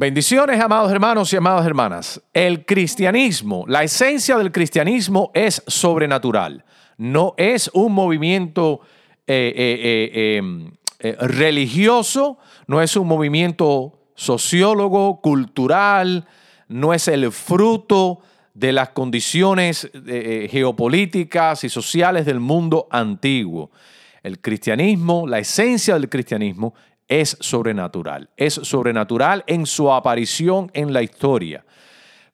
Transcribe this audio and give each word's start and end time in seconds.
Bendiciones, 0.00 0.60
amados 0.60 0.92
hermanos 0.92 1.32
y 1.32 1.36
amadas 1.36 1.66
hermanas. 1.66 2.22
El 2.32 2.64
cristianismo, 2.64 3.64
la 3.66 3.82
esencia 3.82 4.38
del 4.38 4.52
cristianismo 4.52 5.32
es 5.34 5.60
sobrenatural. 5.66 6.64
No 6.98 7.34
es 7.36 7.68
un 7.74 7.94
movimiento 7.94 8.78
eh, 9.26 9.52
eh, 9.56 10.10
eh, 10.14 10.36
em, 10.36 10.70
religioso, 11.18 12.38
no 12.68 12.80
es 12.80 12.94
un 12.94 13.08
movimiento 13.08 13.98
sociólogo, 14.14 15.20
cultural, 15.20 16.28
no 16.68 16.94
es 16.94 17.08
el 17.08 17.32
fruto 17.32 18.20
de 18.54 18.70
las 18.70 18.90
condiciones 18.90 19.90
geopolíticas 20.48 21.64
y 21.64 21.68
sociales 21.68 22.24
del 22.24 22.38
mundo 22.38 22.86
antiguo. 22.92 23.72
El 24.22 24.38
cristianismo, 24.38 25.26
la 25.26 25.40
esencia 25.40 25.94
del 25.94 26.08
cristianismo 26.08 26.74
es 27.08 27.36
sobrenatural. 27.40 28.28
Es 28.36 28.54
sobrenatural 28.54 29.42
en 29.46 29.66
su 29.66 29.90
aparición 29.90 30.70
en 30.74 30.92
la 30.92 31.02
historia. 31.02 31.64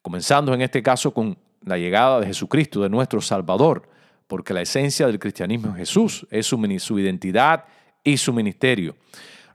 Comenzando 0.01 0.53
en 0.53 0.61
este 0.61 0.83
caso 0.83 1.13
con 1.13 1.37
la 1.63 1.77
llegada 1.77 2.19
de 2.19 2.27
Jesucristo, 2.27 2.81
de 2.81 2.89
nuestro 2.89 3.21
Salvador, 3.21 3.89
porque 4.27 4.53
la 4.53 4.61
esencia 4.61 5.07
del 5.07 5.19
cristianismo 5.19 5.71
es 5.71 5.77
Jesús, 5.77 6.27
es 6.29 6.45
su, 6.45 6.99
identidad 6.99 7.65
y 8.03 8.17
su 8.17 8.33
ministerio. 8.33 8.95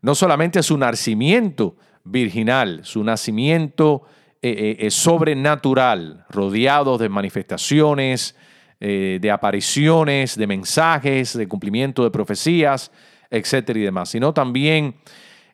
No 0.03 0.15
solamente 0.15 0.63
su 0.63 0.77
nacimiento 0.79 1.77
virginal, 2.05 2.81
su 2.85 3.05
nacimiento 3.05 4.03
eh, 4.43 4.77
eh, 4.81 4.91
sobrenatural, 4.91 6.25
rodeado 6.31 6.97
de 6.97 7.09
manifestaciones, 7.09 8.35
eh, 8.81 9.19
de 9.21 9.31
apariciones, 9.31 10.37
de 10.37 10.47
mensajes, 10.47 11.37
de 11.37 11.47
cumplimiento 11.47 12.03
de 12.03 12.11
profecías, 12.11 12.91
etcétera 13.31 13.79
y 13.79 13.83
demás, 13.83 14.11
sino 14.11 14.35
también 14.35 14.97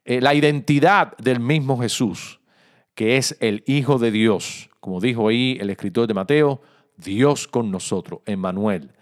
eh, 0.04 0.20
la 0.20 0.34
identidad 0.34 1.16
del 1.19 1.41
mismo 1.41 1.78
Jesús, 1.78 2.41
que 2.94 3.16
es 3.16 3.37
el 3.41 3.62
Hijo 3.66 3.98
de 3.98 4.10
Dios, 4.10 4.70
como 4.81 5.00
dijo 5.00 5.28
ahí 5.28 5.59
el 5.60 5.70
escritor 5.70 6.06
de 6.06 6.15
Mateo, 6.15 6.62
Dios 6.97 7.47
con 7.47 7.70
nosotros, 7.70 8.20
Emmanuel. 8.25 8.92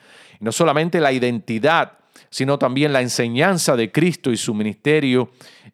Y 0.40 0.44
no 0.44 0.50
solamente 0.50 1.00
la 1.00 1.12
identidad, 1.12 1.98
sino 2.30 2.58
también 2.58 2.92
la 2.92 3.00
enseñanza 3.00 3.76
de 3.76 3.92
Cristo 3.92 4.32
y 4.32 4.36
su 4.36 4.54
ministerio 4.54 5.30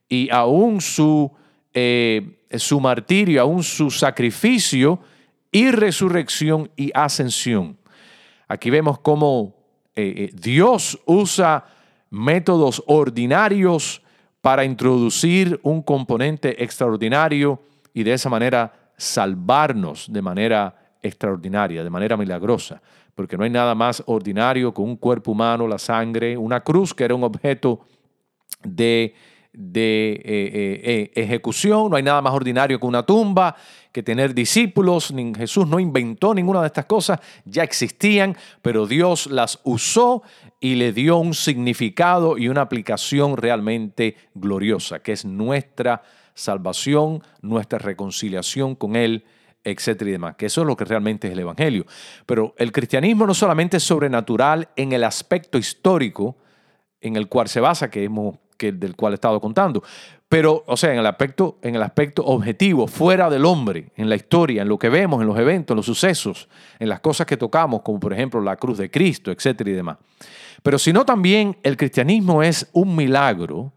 y 0.09 0.29
aún 0.31 0.81
su, 0.81 1.31
eh, 1.73 2.41
su 2.57 2.81
martirio, 2.81 3.41
aún 3.41 3.63
su 3.63 3.91
sacrificio 3.91 5.01
y 5.53 5.71
resurrección 5.71 6.71
y 6.77 6.91
ascensión. 6.93 7.79
Aquí 8.49 8.69
vemos 8.69 8.99
cómo 8.99 9.55
eh, 9.95 10.31
Dios 10.35 10.99
usa 11.07 11.65
métodos 12.11 12.83
ordinarios 12.87 14.03
para 14.41 14.65
introducir 14.65 15.61
un 15.63 15.83
componente 15.83 16.63
extraordinario 16.63 17.61
y 17.95 18.03
de 18.03 18.13
esa 18.13 18.29
manera 18.29 18.91
salvarnos 18.97 20.13
de 20.13 20.23
manera 20.23 20.97
extraordinaria, 21.03 21.83
de 21.83 21.91
manera 21.91 22.17
milagrosa, 22.17 22.83
porque 23.15 23.37
no 23.37 23.45
hay 23.45 23.51
nada 23.51 23.75
más 23.75 24.03
ordinario 24.07 24.75
que 24.75 24.81
un 24.83 24.97
cuerpo 24.97 25.33
humano, 25.33 25.67
la 25.67 25.79
sangre, 25.79 26.37
una 26.37 26.61
cruz 26.61 26.93
que 26.93 27.05
era 27.05 27.15
un 27.15 27.25
objeto 27.25 27.81
de 28.63 29.15
de 29.53 30.13
eh, 30.13 30.21
eh, 30.25 30.81
eh, 30.85 31.13
ejecución, 31.17 31.91
no 31.91 31.97
hay 31.97 32.03
nada 32.03 32.23
más 32.23 32.33
ordinario 32.33 32.79
que 32.79 32.87
una 32.87 33.05
tumba, 33.05 33.57
que 33.91 34.03
tener 34.03 34.33
discípulos, 34.33 35.13
Jesús 35.37 35.67
no 35.67 35.81
inventó 35.81 36.33
ninguna 36.33 36.61
de 36.61 36.69
estas 36.69 36.85
cosas, 36.85 37.19
ya 37.45 37.65
existían, 37.65 38.37
pero 38.63 38.87
Dios 38.87 39.27
las 39.27 39.59
usó 39.65 40.23
y 40.61 40.75
le 40.75 40.93
dio 40.93 41.17
un 41.17 41.35
significado 41.35 42.37
y 42.37 42.49
una 42.49 42.61
aplicación 42.61 43.37
realmente 43.37 44.17
gloriosa, 44.35 45.01
que 45.01 45.13
es 45.13 45.25
nuestra 45.25 46.03
salvación, 46.35 47.23
nuestra 47.41 47.79
reconciliación 47.79 48.75
con 48.75 48.95
Él, 48.95 49.25
etcétera 49.65 50.11
y 50.11 50.13
demás, 50.13 50.37
que 50.37 50.47
eso 50.47 50.61
es 50.61 50.67
lo 50.67 50.77
que 50.77 50.85
realmente 50.85 51.29
es 51.29 51.33
el 51.33 51.41
Evangelio. 51.41 51.87
Pero 52.27 52.55
el 52.59 52.73
cristianismo 52.73 53.27
no 53.27 53.35
solamente 53.35 53.79
es 53.79 53.83
sobrenatural 53.83 54.69
en 54.77 54.93
el 54.93 55.05
aspecto 55.05 55.59
histórico 55.59 56.37
en 57.01 57.17
el 57.17 57.29
cual 57.29 57.49
se 57.49 57.61
basa, 57.61 57.91
que 57.91 58.05
hemos 58.05 58.37
del 58.61 58.97
cual 58.97 59.13
he 59.13 59.15
estado 59.15 59.41
contando. 59.41 59.83
Pero, 60.29 60.63
o 60.67 60.77
sea, 60.77 60.93
en 60.93 61.01
el 61.01 61.07
aspecto, 61.07 61.59
en 61.61 61.75
el 61.75 61.83
aspecto 61.83 62.25
objetivo, 62.25 62.87
fuera 62.87 63.29
del 63.29 63.45
hombre, 63.45 63.91
en 63.97 64.09
la 64.09 64.15
historia, 64.15 64.63
en 64.63 64.69
lo 64.69 64.79
que 64.79 64.89
vemos, 64.89 65.21
en 65.21 65.27
los 65.27 65.39
eventos, 65.39 65.75
en 65.75 65.77
los 65.79 65.87
sucesos, 65.87 66.49
en 66.79 66.89
las 66.89 67.01
cosas 67.01 67.27
que 67.27 67.37
tocamos, 67.37 67.83
como 67.83 67.99
por 67.99 68.13
ejemplo 68.13 68.41
la 68.41 68.57
cruz 68.57 68.79
de 68.79 68.91
Cristo, 68.91 69.33
etcétera 69.33 69.71
y 69.71 69.73
demás. 69.73 69.97
Pero 70.63 70.79
sino 70.79 71.05
también 71.05 71.57
el 71.63 71.77
cristianismo 71.77 72.43
es 72.43 72.69
un 72.73 72.95
milagro, 72.95 73.73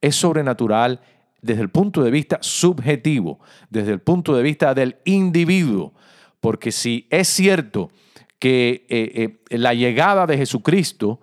es 0.00 0.16
sobrenatural 0.16 1.00
desde 1.40 1.62
el 1.62 1.68
punto 1.68 2.02
de 2.02 2.10
vista 2.10 2.38
subjetivo, 2.40 3.38
desde 3.70 3.92
el 3.92 4.00
punto 4.00 4.34
de 4.34 4.42
vista 4.42 4.74
del 4.74 4.96
individuo. 5.04 5.92
Porque 6.40 6.72
si 6.72 7.06
es 7.10 7.28
cierto 7.28 7.90
que 8.38 8.86
eh, 8.88 9.38
eh, 9.50 9.58
la 9.58 9.74
llegada 9.74 10.26
de 10.26 10.36
Jesucristo 10.36 11.20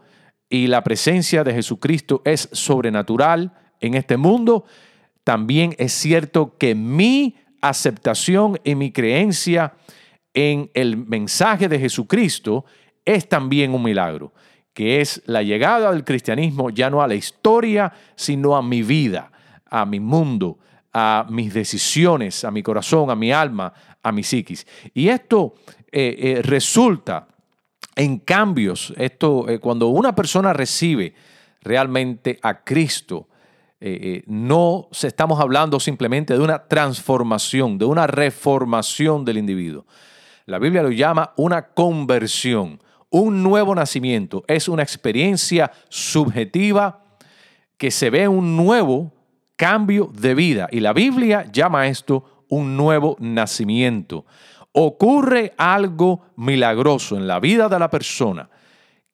y 0.50 0.68
la 0.68 0.84
presencia 0.84 1.44
de 1.44 1.54
Jesucristo 1.54 2.22
es 2.26 2.50
sobrenatural 2.52 3.54
en 3.80 3.94
este 3.94 4.18
mundo, 4.18 4.66
también 5.24 5.76
es 5.78 5.94
cierto 5.94 6.58
que 6.58 6.74
mi 6.74 7.36
aceptación 7.62 8.59
y 8.64 8.76
mi 8.76 8.92
creencia 8.92 9.74
en 10.34 10.72
el 10.74 10.98
mensaje 10.98 11.68
de 11.68 11.80
Jesucristo 11.80 12.66
es 13.06 13.28
también 13.28 13.74
un 13.74 13.84
milagro, 13.84 14.34
que 14.74 15.02
es 15.02 15.22
la 15.26 15.44
llegada 15.44 15.92
del 15.92 16.04
cristianismo 16.04 16.70
ya 16.70 16.90
no 16.90 17.02
a 17.02 17.08
la 17.08 17.16
historia, 17.16 17.94
sino 18.16 18.56
a 18.56 18.64
mi 18.64 18.82
vida, 18.82 19.32
a 19.66 19.85
mi 19.85 20.00
mundo, 20.00 20.58
a 20.94 21.26
mis 21.29 21.53
decisiones, 21.53 22.44
a 22.44 22.52
mi 22.52 22.64
corazón, 22.64 23.09
a 23.09 23.16
mi 23.16 23.32
alma, 23.32 23.73
a 24.02 24.12
mi 24.12 24.23
psiquis. 24.23 24.66
Y 24.94 25.09
esto 25.09 25.56
eh, 25.91 26.16
eh, 26.18 26.41
resulta 26.41 27.28
en 27.99 28.17
cambios. 28.17 28.93
Esto, 28.96 29.49
eh, 29.49 29.59
cuando 29.59 29.90
una 29.90 30.16
persona 30.16 30.53
recibe 30.53 31.13
realmente 31.61 32.40
a 32.41 32.63
Cristo, 32.63 33.28
eh, 33.81 33.99
eh, 34.01 34.23
no 34.25 34.87
se 34.91 35.07
estamos 35.07 35.37
hablando 35.41 35.81
simplemente 35.81 36.34
de 36.34 36.40
una 36.40 36.66
transformación, 36.66 37.78
de 37.78 37.84
una 37.84 38.07
reformación 38.07 39.25
del 39.25 39.37
individuo. 39.37 39.85
La 40.46 40.59
Biblia 40.59 40.81
lo 40.81 40.91
llama 40.91 41.34
una 41.35 41.67
conversión, 41.67 42.81
un 43.09 43.43
nuevo 43.43 43.75
nacimiento. 43.75 44.46
Es 44.47 44.69
una 44.69 44.81
experiencia 44.84 45.69
subjetiva 45.90 47.03
que 47.78 47.91
se 47.91 48.09
ve 48.09 48.29
un 48.29 48.55
nuevo 48.55 49.11
cambio 49.57 50.09
de 50.13 50.35
vida. 50.35 50.69
Y 50.72 50.79
la 50.79 50.93
Biblia 50.93 51.51
llama 51.51 51.87
esto 51.87 52.46
un 52.47 52.78
nuevo 52.78 53.17
nacimiento 53.19 54.25
ocurre 54.72 55.54
algo 55.58 56.26
milagroso 56.36 57.18
en 57.18 57.28
la 57.28 57.40
vida 57.40 57.70
de 57.70 57.80
la 57.80 57.90
persona 57.90 58.50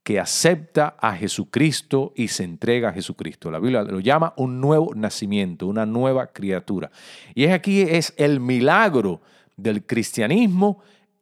que 0.03 0.19
acepta 0.19 0.97
a 0.99 1.15
Jesucristo 1.15 2.13
y 2.15 2.27
se 2.27 2.43
entrega 2.43 2.89
a 2.89 2.93
Jesucristo. 2.93 3.49
La 3.49 3.59
Biblia 3.59 3.81
lo 3.81 3.99
llama 3.99 4.33
un 4.37 4.61
nuevo 4.61 4.93
nacimiento, 4.93 5.65
una 5.65 5.87
nueva 5.87 6.27
criatura. 6.27 6.91
Y 7.33 7.45
es 7.45 7.51
aquí 7.51 7.81
es 7.81 8.13
el 8.17 8.39
milagro 8.39 9.21
del 9.57 9.83
cristianismo 9.85 10.79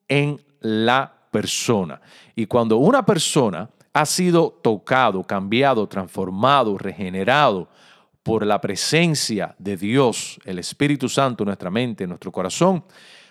en 0.09 0.37
la 0.59 1.13
persona. 1.31 2.01
Y 2.35 2.45
cuando 2.45 2.77
una 2.77 3.05
persona 3.05 3.69
ha 3.93 4.05
sido 4.05 4.59
tocado, 4.61 5.23
cambiado, 5.23 5.87
transformado, 5.87 6.77
regenerado 6.77 7.69
por 8.21 8.45
la 8.45 8.59
presencia 8.59 9.55
de 9.59 9.77
Dios, 9.77 10.39
el 10.43 10.59
Espíritu 10.59 11.07
Santo 11.07 11.43
en 11.43 11.47
nuestra 11.47 11.69
mente, 11.69 12.03
en 12.03 12.09
nuestro 12.09 12.33
corazón, 12.33 12.83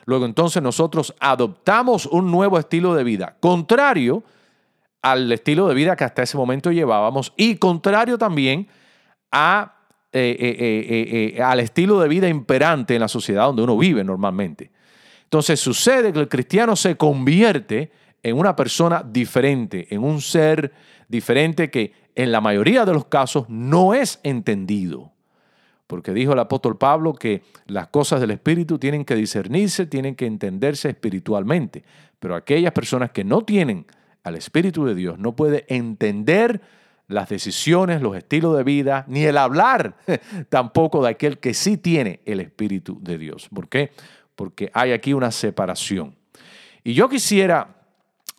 luego 0.04 0.24
entonces 0.24 0.62
nosotros 0.62 1.14
adoptamos 1.20 2.06
un 2.06 2.30
nuevo 2.30 2.58
estilo 2.58 2.94
de 2.94 3.04
vida, 3.04 3.36
contrario 3.40 4.22
al 5.02 5.30
estilo 5.32 5.68
de 5.68 5.74
vida 5.74 5.96
que 5.96 6.04
hasta 6.04 6.22
ese 6.22 6.36
momento 6.36 6.70
llevábamos 6.70 7.32
y 7.36 7.56
contrario 7.56 8.16
también 8.18 8.68
a, 9.32 9.74
eh, 10.12 10.36
eh, 10.38 11.32
eh, 11.36 11.42
al 11.42 11.60
estilo 11.60 11.98
de 12.00 12.08
vida 12.08 12.28
imperante 12.28 12.94
en 12.94 13.00
la 13.00 13.08
sociedad 13.08 13.46
donde 13.46 13.62
uno 13.62 13.76
vive 13.76 14.04
normalmente. 14.04 14.70
Entonces 15.24 15.58
sucede 15.58 16.12
que 16.12 16.20
el 16.20 16.28
cristiano 16.28 16.76
se 16.76 16.96
convierte 16.96 17.90
en 18.22 18.38
una 18.38 18.54
persona 18.54 19.02
diferente, 19.02 19.92
en 19.92 20.04
un 20.04 20.20
ser 20.20 20.72
diferente 21.08 21.70
que 21.70 21.92
en 22.14 22.30
la 22.30 22.40
mayoría 22.40 22.84
de 22.84 22.92
los 22.92 23.06
casos 23.06 23.46
no 23.48 23.94
es 23.94 24.20
entendido. 24.22 25.12
Porque 25.92 26.14
dijo 26.14 26.32
el 26.32 26.38
apóstol 26.38 26.78
Pablo 26.78 27.12
que 27.12 27.42
las 27.66 27.88
cosas 27.88 28.18
del 28.18 28.30
Espíritu 28.30 28.78
tienen 28.78 29.04
que 29.04 29.14
discernirse, 29.14 29.84
tienen 29.84 30.14
que 30.14 30.24
entenderse 30.24 30.88
espiritualmente. 30.88 31.84
Pero 32.18 32.34
aquellas 32.34 32.72
personas 32.72 33.10
que 33.10 33.24
no 33.24 33.42
tienen 33.42 33.84
al 34.24 34.36
Espíritu 34.36 34.86
de 34.86 34.94
Dios 34.94 35.18
no 35.18 35.36
pueden 35.36 35.64
entender 35.68 36.62
las 37.08 37.28
decisiones, 37.28 38.00
los 38.00 38.16
estilos 38.16 38.56
de 38.56 38.64
vida, 38.64 39.04
ni 39.06 39.24
el 39.24 39.36
hablar 39.36 39.96
tampoco 40.48 41.02
de 41.02 41.10
aquel 41.10 41.36
que 41.36 41.52
sí 41.52 41.76
tiene 41.76 42.20
el 42.24 42.40
Espíritu 42.40 42.98
de 43.02 43.18
Dios. 43.18 43.50
¿Por 43.54 43.68
qué? 43.68 43.92
Porque 44.34 44.70
hay 44.72 44.92
aquí 44.92 45.12
una 45.12 45.30
separación. 45.30 46.14
Y 46.84 46.94
yo 46.94 47.10
quisiera, 47.10 47.68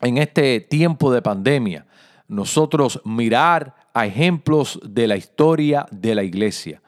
en 0.01 0.17
este 0.17 0.59
tiempo 0.59 1.13
de 1.13 1.21
pandemia, 1.21 1.85
nosotros 2.27 2.99
mirar 3.05 3.75
a 3.93 4.07
ejemplos 4.07 4.79
de 4.83 5.05
la 5.05 5.17
historia 5.17 5.85
de 5.91 6.15
la 6.15 6.23
iglesia, 6.23 6.81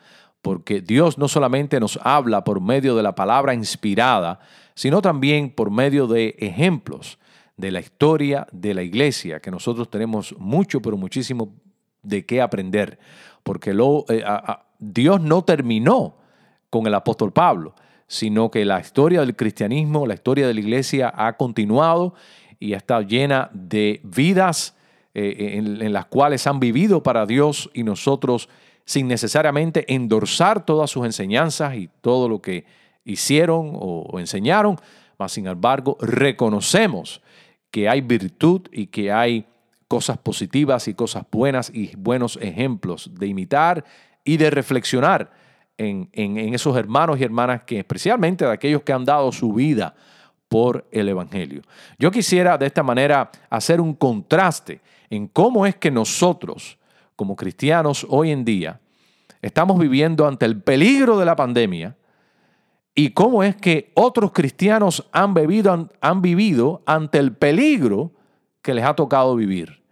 porque 0.45 0.80
Dios 0.80 1.18
no 1.18 1.27
solamente 1.27 1.80
nos 1.80 1.97
habla 2.03 2.44
por 2.44 2.62
medio 2.62 2.95
de 2.95 3.01
la 3.01 3.15
palabra 3.15 3.56
inspirada, 3.56 4.39
sino 4.75 5.01
también 5.01 5.50
por 5.50 5.71
medio 5.71 6.06
de 6.06 6.36
ejemplos 6.38 7.18
de 7.57 7.71
la 7.71 7.80
historia 7.80 8.45
de 8.51 8.75
la 8.75 8.83
iglesia, 8.83 9.39
que 9.39 9.50
nosotros 9.50 9.89
tenemos 9.89 10.36
mucho, 10.38 10.83
pero 10.83 10.97
muchísimo 10.97 11.56
de 12.03 12.27
qué 12.27 12.44
aprender, 12.44 13.00
porque 13.42 13.71
eh, 13.71 14.24
Dios 14.77 15.19
no 15.19 15.44
terminó 15.44 16.18
con 16.69 16.86
el 16.86 16.94
apóstol 16.94 17.33
Pablo, 17.33 17.74
sino 18.06 18.51
que 18.51 18.65
la 18.65 18.80
historia 18.80 19.21
del 19.21 19.36
cristianismo, 19.36 20.06
la 20.06 20.13
historia 20.13 20.45
de 20.48 20.53
la 20.53 20.59
iglesia 20.59 21.12
ha 21.12 21.38
continuado 21.38 22.13
y 22.59 22.75
ha 22.75 22.77
estado 22.77 23.01
llena 23.01 23.50
de 23.51 24.00
vidas 24.03 24.75
eh, 25.15 25.56
en, 25.57 25.91
las 25.91 26.06
cuales 26.06 26.45
han 26.45 26.59
vivido 26.59 27.01
para 27.01 27.25
Dios 27.25 27.71
y 27.74 27.81
nosotros 27.81 28.48
sin 28.85 29.07
necesariamente 29.07 29.91
endorsar 29.93 30.65
todas 30.65 30.91
sus 30.91 31.05
enseñanzas 31.05 31.75
y 31.75 31.89
todo 32.01 32.29
lo 32.29 32.41
que 32.41 32.65
hicieron 33.03 33.71
o, 33.73 34.19
enseñaron, 34.19 34.77
mas 35.17 35.31
sin 35.31 35.47
embargo 35.47 35.97
reconocemos 35.99 37.21
que 37.71 37.89
hay 37.89 38.01
virtud 38.01 38.61
y 38.71 38.87
que 38.87 39.11
hay 39.11 39.45
cosas 39.87 40.17
positivas 40.17 40.87
y 40.87 40.93
cosas 40.93 41.25
buenas 41.31 41.71
y 41.73 41.95
buenos 41.95 42.37
ejemplos 42.41 43.09
de 43.13 43.27
imitar 43.27 43.83
y 44.23 44.37
de 44.37 44.49
reflexionar 44.49 45.31
en, 45.77 46.09
en, 46.13 46.53
esos 46.53 46.75
hermanos 46.77 47.19
y 47.19 47.23
hermanas 47.23 47.63
que 47.63 47.79
especialmente 47.79 48.45
de 48.45 48.51
aquellos 48.51 48.81
que 48.81 48.93
han 48.93 49.05
dado 49.05 49.31
su 49.31 49.53
vida 49.53 49.93
por 50.47 50.88
el 50.91 51.09
Evangelio. 51.09 51.61
Yo 51.99 52.11
quisiera 52.11 52.57
de 52.57 52.65
esta 52.65 52.83
manera 52.83 53.29
hacer 53.49 53.81
un 53.81 53.93
contraste 53.93 54.79
en 55.09 55.27
cómo 55.27 55.65
es 55.65 55.75
que 55.75 55.91
nosotros, 55.91 56.77
como 57.15 57.35
cristianos 57.35 58.06
hoy 58.09 58.31
en 58.31 58.45
día, 58.45 58.81
estamos 59.41 59.79
viviendo 59.79 60.27
ante 60.27 60.45
el 60.45 60.62
peligro 60.62 61.17
de 61.17 61.25
la 61.25 61.35
pandemia 61.35 61.95
y 62.94 63.12
cómo 63.12 63.44
es 63.44 63.56
que 63.56 63.91
otros 63.94 64.31
cristianos 64.31 65.07
han, 65.12 65.33
bebido, 65.33 65.89
han 66.00 66.21
vivido 66.21 66.81
ante 66.85 67.19
el 67.19 67.33
peligro 67.33 68.12
que 68.62 68.73
les 68.73 68.85
ha 68.85 68.95
tocado 68.95 69.35
vivir. 69.35 69.83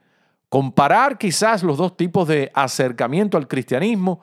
Comparar 0.49 1.17
quizás 1.17 1.63
los 1.63 1.77
dos 1.77 1.97
tipos 1.97 2.27
de 2.27 2.51
acercamiento 2.53 3.37
al 3.37 3.47
cristianismo 3.47 4.21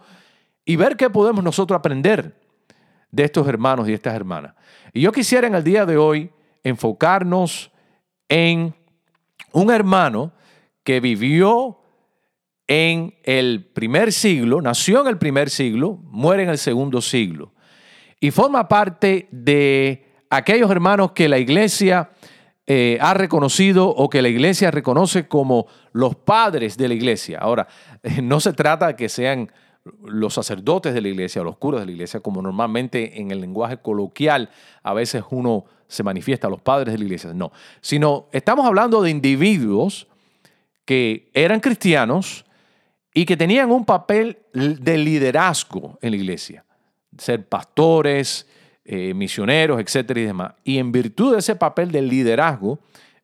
y 0.65 0.77
ver 0.77 0.97
qué 0.97 1.11
podemos 1.11 1.45
nosotros 1.45 1.79
aprender 1.79 2.41
de 3.11 3.25
estos 3.25 3.47
hermanos 3.49 3.89
y 3.89 3.93
estas 3.93 4.15
hermanas. 4.15 4.55
Y 4.93 5.03
yo 5.03 5.13
quisiera 5.13 5.47
en 5.47 5.55
el 5.55 5.65
día 5.65 5.85
de 5.85 5.97
hoy 5.97 6.31
enfocarnos 6.63 7.71
en 8.29 8.75
un 9.53 9.71
hermano 9.71 10.33
que 10.85 11.01
vivió 11.01 11.80
en 12.71 13.17
el 13.25 13.65
primer 13.65 14.13
siglo, 14.13 14.63
nació 14.63 15.01
en 15.01 15.09
el 15.09 15.19
primer 15.19 15.51
siglo, 15.51 15.99
muere 16.05 16.45
en 16.45 16.51
el 16.51 16.59
segundo 16.59 17.01
siglo. 17.01 17.53
Y 18.21 18.31
forma 18.31 18.69
parte 18.69 19.27
de 19.33 20.07
aquellos 20.31 20.71
hermanos 20.71 21.11
que 21.11 21.29
la 21.29 21.39
iglesia 21.39 22.13
eh, 22.69 22.97
ha 23.01 23.13
reconocido 23.15 23.89
o 23.89 24.09
que 24.09 24.23
la 24.23 24.29
iglesia 24.29 24.71
reconoce 24.71 25.27
como 25.27 25.67
los 25.93 26.15
padres 26.15 26.77
de 26.77 26.87
la 26.87 26.95
iglesia. 26.95 27.41
Ahora, 27.41 27.67
no 28.23 28.39
se 28.39 28.53
trata 28.53 28.87
de 28.87 28.95
que 28.95 29.09
sean 29.09 29.51
los 30.05 30.35
sacerdotes 30.35 30.95
de 30.95 31.01
la 31.01 31.09
iglesia 31.09 31.43
o 31.43 31.45
los 31.45 31.57
curas 31.57 31.81
de 31.81 31.87
la 31.87 31.93
iglesia, 31.93 32.21
como 32.21 32.41
normalmente 32.41 33.21
en 33.21 33.33
el 33.33 33.41
lenguaje 33.41 33.79
coloquial 33.79 34.49
a 34.85 34.95
veces 34.95 35.25
uno 35.31 35.65
se 35.89 36.05
manifiesta, 36.05 36.49
los 36.49 36.61
padres 36.61 36.95
de 36.95 36.99
la 36.99 37.05
iglesia. 37.05 37.35
No, 37.35 37.51
sino 37.81 38.29
estamos 38.31 38.65
hablando 38.65 39.03
de 39.03 39.11
individuos 39.11 40.07
que 40.85 41.33
eran 41.35 41.59
cristianos 41.59 42.45
y 43.13 43.25
que 43.25 43.37
tenían 43.37 43.71
un 43.71 43.85
papel 43.85 44.39
de 44.53 44.99
liderazgo 44.99 45.99
en 46.01 46.13
la 46.13 46.17
iglesia, 46.17 46.65
ser 47.19 47.47
pastores, 47.49 48.47
eh, 48.85 49.15
misioneros, 49.15 49.81
etcétera 49.81 50.21
y 50.21 50.25
demás. 50.25 50.55
Y 50.65 50.79
en 50.79 50.93
virtud 50.93 51.33
de 51.33 51.41
ese 51.41 51.57
papel 51.57 51.91
de 51.91 52.03
liderazgo, 52.03 52.79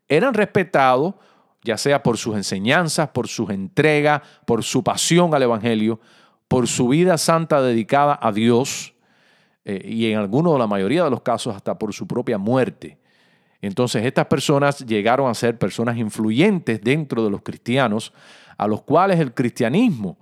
eran 0.08 0.34
respetados, 0.34 1.14
ya 1.62 1.76
sea 1.76 2.02
por 2.02 2.16
sus 2.18 2.36
enseñanzas, 2.36 3.08
por 3.08 3.28
sus 3.28 3.50
entregas, 3.50 4.22
por 4.44 4.62
su 4.62 4.84
pasión 4.84 5.34
al 5.34 5.42
Evangelio, 5.42 6.00
por 6.48 6.68
su 6.68 6.88
vida 6.88 7.18
santa 7.18 7.60
dedicada 7.60 8.18
a 8.20 8.30
Dios, 8.32 8.94
eh, 9.64 9.82
y 9.84 10.12
en 10.12 10.18
algunos 10.18 10.52
o 10.52 10.58
la 10.58 10.68
mayoría 10.68 11.02
de 11.02 11.10
los 11.10 11.22
casos 11.22 11.56
hasta 11.56 11.76
por 11.76 11.92
su 11.92 12.06
propia 12.06 12.38
muerte. 12.38 12.98
Entonces 13.60 14.04
estas 14.04 14.26
personas 14.26 14.78
llegaron 14.86 15.28
a 15.28 15.34
ser 15.34 15.58
personas 15.58 15.96
influyentes 15.96 16.80
dentro 16.80 17.24
de 17.24 17.30
los 17.30 17.42
cristianos, 17.42 18.12
a 18.56 18.66
los 18.66 18.82
cuales 18.82 19.20
el 19.20 19.34
cristianismo 19.34 20.16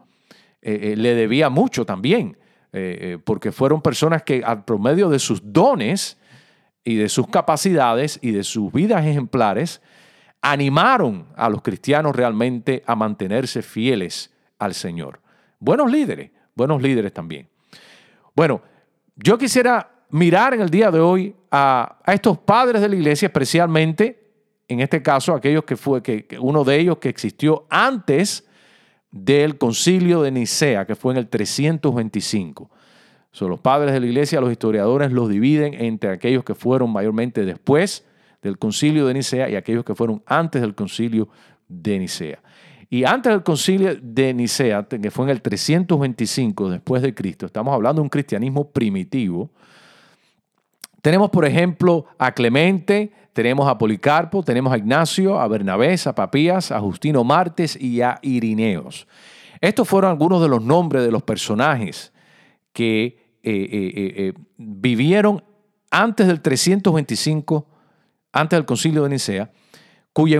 eh, 0.63 0.93
eh, 0.93 0.97
le 0.97 1.15
debía 1.15 1.51
mucho 1.51 1.85
también, 1.85 2.37
eh, 2.73 3.19
porque 3.25 3.53
fueron 3.53 3.83
personas 3.83 4.23
que 4.23 4.43
al 4.45 4.65
promedio 4.65 5.09
de 5.09 5.19
sus 5.19 5.41
dones 5.53 6.19
y 6.83 6.97
de 6.97 7.09
sus 7.09 7.29
capacidades 7.29 8.19
y 8.21 8.33
de 8.33 8.43
sus 8.43 8.73
vidas 8.73 9.07
ejemplares, 9.07 9.81
animaron 10.43 11.27
a 11.37 11.49
los 11.49 11.63
cristianos 11.63 12.15
realmente 12.15 12.83
a 12.87 12.95
mantenerse 12.95 13.63
fieles 13.63 14.31
al 14.59 14.75
Señor. 14.75 15.21
Buenos 15.59 15.91
líderes, 15.91 16.31
buenos 16.55 16.83
líderes 16.83 17.13
también. 17.13 17.49
Bueno, 18.35 18.61
yo 19.17 19.39
quisiera 19.39 19.91
mirar 20.11 20.55
en 20.55 20.61
el 20.61 20.71
día 20.71 20.91
de 20.91 21.01
hoy 21.01 21.35
a, 21.51 21.99
estos 22.07 22.39
padres 22.39 22.83
de 22.83 22.89
la 22.89 22.97
iglesia, 22.97 23.27
especialmente 23.27 24.24
en 24.69 24.81
este 24.81 25.03
caso 25.03 25.35
aquellos 25.35 25.65
que 25.65 25.77
fue 25.77 26.03
que, 26.03 26.27
uno 26.41 26.65
de 26.65 26.79
ellos 26.79 26.99
que 26.99 27.09
existió 27.09 27.67
antes 27.71 28.47
del 29.11 29.59
concilio 29.59 30.23
de 30.23 30.31
Nicea, 30.31 30.87
que 30.87 30.97
fue 30.97 31.13
en 31.13 31.19
el 31.19 31.29
325. 31.29 32.71
Son 33.31 33.51
los 33.51 33.61
padres 33.61 33.93
de 33.93 34.01
la 34.01 34.07
iglesia, 34.07 34.41
los 34.41 34.51
historiadores 34.51 35.13
los 35.13 35.29
dividen 35.29 35.75
entre 35.75 36.11
aquellos 36.11 36.45
que 36.45 36.55
fueron 36.55 36.91
mayormente 36.91 37.45
después 37.45 38.05
del 38.43 38.59
concilio 38.59 39.07
de 39.07 39.15
Nicea 39.15 39.49
y 39.49 39.57
aquellos 39.57 39.85
que 39.85 39.95
fueron 39.95 40.23
antes 40.27 40.61
del 40.61 40.75
concilio 40.75 41.29
de 41.69 41.99
Nicea. 41.99 42.41
Y 42.91 43.05
antes 43.05 43.33
del 43.33 43.43
concilio 43.43 43.97
de 44.01 44.35
Nicea, 44.35 44.87
que 44.87 45.11
fue 45.11 45.25
en 45.25 45.31
el 45.31 45.43
325 45.43 46.71
después 46.71 47.03
de 47.03 47.15
Cristo, 47.15 47.47
estamos 47.47 47.75
hablando 47.75 48.01
de 48.01 48.05
un 48.05 48.09
cristianismo 48.09 48.71
primitivo, 48.71 49.51
tenemos, 51.05 51.29
por 51.29 51.45
ejemplo, 51.45 52.07
a 52.17 52.33
Clemente, 52.33 53.13
tenemos 53.35 53.69
a 53.69 53.77
Policarpo, 53.77 54.43
tenemos 54.43 54.73
a 54.73 54.79
Ignacio, 54.79 55.39
a 55.39 55.47
Bernabé, 55.47 55.97
a 56.03 56.15
Papías, 56.15 56.73
a 56.73 56.81
Justino 56.81 57.23
Martes 57.23 57.77
y 57.79 58.01
a 58.01 58.19
Irineos. 58.23 59.07
Estos 59.61 59.87
fueron 59.87 60.13
algunos 60.13 60.41
de 60.41 60.49
los 60.49 60.63
nombres 60.63 61.05
de 61.05 61.11
los 61.11 61.23
personajes 61.23 62.11
que 62.73 63.05
eh, 63.05 63.19
eh, 63.43 63.93
eh, 64.17 64.33
vivieron 64.57 65.45
antes 65.91 66.27
del 66.27 66.41
325, 66.41 67.67
antes 68.33 68.57
del 68.57 68.65
concilio 68.65 69.03
de 69.03 69.11
Nicea, 69.11 69.53
cuya 70.15 70.39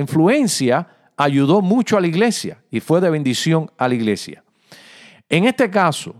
influencia 0.00 0.88
ayudó 1.16 1.62
mucho 1.62 1.96
a 1.96 2.00
la 2.00 2.08
iglesia 2.08 2.64
y 2.68 2.80
fue 2.80 3.00
de 3.00 3.10
bendición 3.10 3.70
a 3.78 3.86
la 3.86 3.94
iglesia. 3.94 4.42
En 5.28 5.44
este 5.44 5.70
caso, 5.70 6.16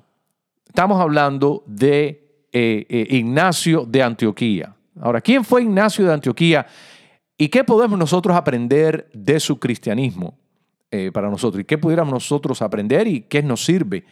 estamos 0.69 1.01
hablando 1.01 1.65
de 1.67 2.28
eh, 2.53 2.87
eh, 2.89 3.07
Ignacio 3.11 3.85
de 3.85 4.03
Antioquía. 4.03 4.75
Ahora, 5.01 5.21
¿quién 5.21 5.45
fue 5.45 5.63
Ignacio 5.63 6.05
de 6.05 6.13
Antioquía 6.13 6.67
y 7.37 7.49
qué 7.49 7.65
podemos 7.65 7.99
nosotros 7.99 8.37
aprender 8.37 9.09
de 9.13 9.39
su 9.41 9.59
cristianismo? 9.59 10.37
eh, 10.91 11.11
para 11.13 11.29
nosotros 11.29 11.61
y 11.61 11.65
qué 11.65 11.77
pudiéramos 11.77 12.13
nosotros 12.13 12.63
aprender 12.63 13.07
y 13.07 13.23
qué 13.23 13.43
nos 13.43 13.65
sirve 13.65 14.05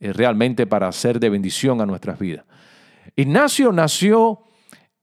realmente 0.00 0.66
para 0.66 0.92
ser 0.92 1.18
de 1.18 1.30
bendición 1.30 1.80
a 1.80 1.86
nuestras 1.86 2.18
vidas. 2.18 2.44
Ignacio 3.16 3.72
nació 3.72 4.40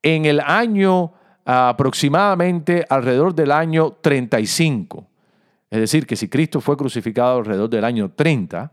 en 0.01 0.25
el 0.25 0.39
año 0.39 1.13
aproximadamente 1.43 2.85
alrededor 2.87 3.33
del 3.33 3.51
año 3.51 3.97
35. 4.01 5.07
Es 5.69 5.79
decir, 5.79 6.05
que 6.05 6.15
si 6.15 6.29
Cristo 6.29 6.61
fue 6.61 6.77
crucificado 6.77 7.39
alrededor 7.39 7.69
del 7.69 7.83
año 7.83 8.11
30, 8.11 8.71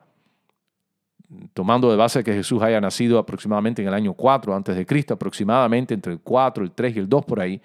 tomando 1.53 1.91
de 1.91 1.97
base 1.97 2.25
que 2.25 2.33
Jesús 2.33 2.63
haya 2.63 2.81
nacido 2.81 3.19
aproximadamente 3.19 3.83
en 3.83 3.89
el 3.89 3.95
año 3.95 4.15
4 4.15 4.55
antes 4.55 4.77
de 4.77 4.87
Cristo, 4.87 5.15
aproximadamente 5.15 5.95
entre 5.95 6.13
el 6.13 6.21
4, 6.21 6.65
el 6.65 6.73
3 6.73 6.97
y 6.97 6.99
el 7.01 7.09
2 7.09 7.25
por 7.25 7.41
ahí, 7.41 7.61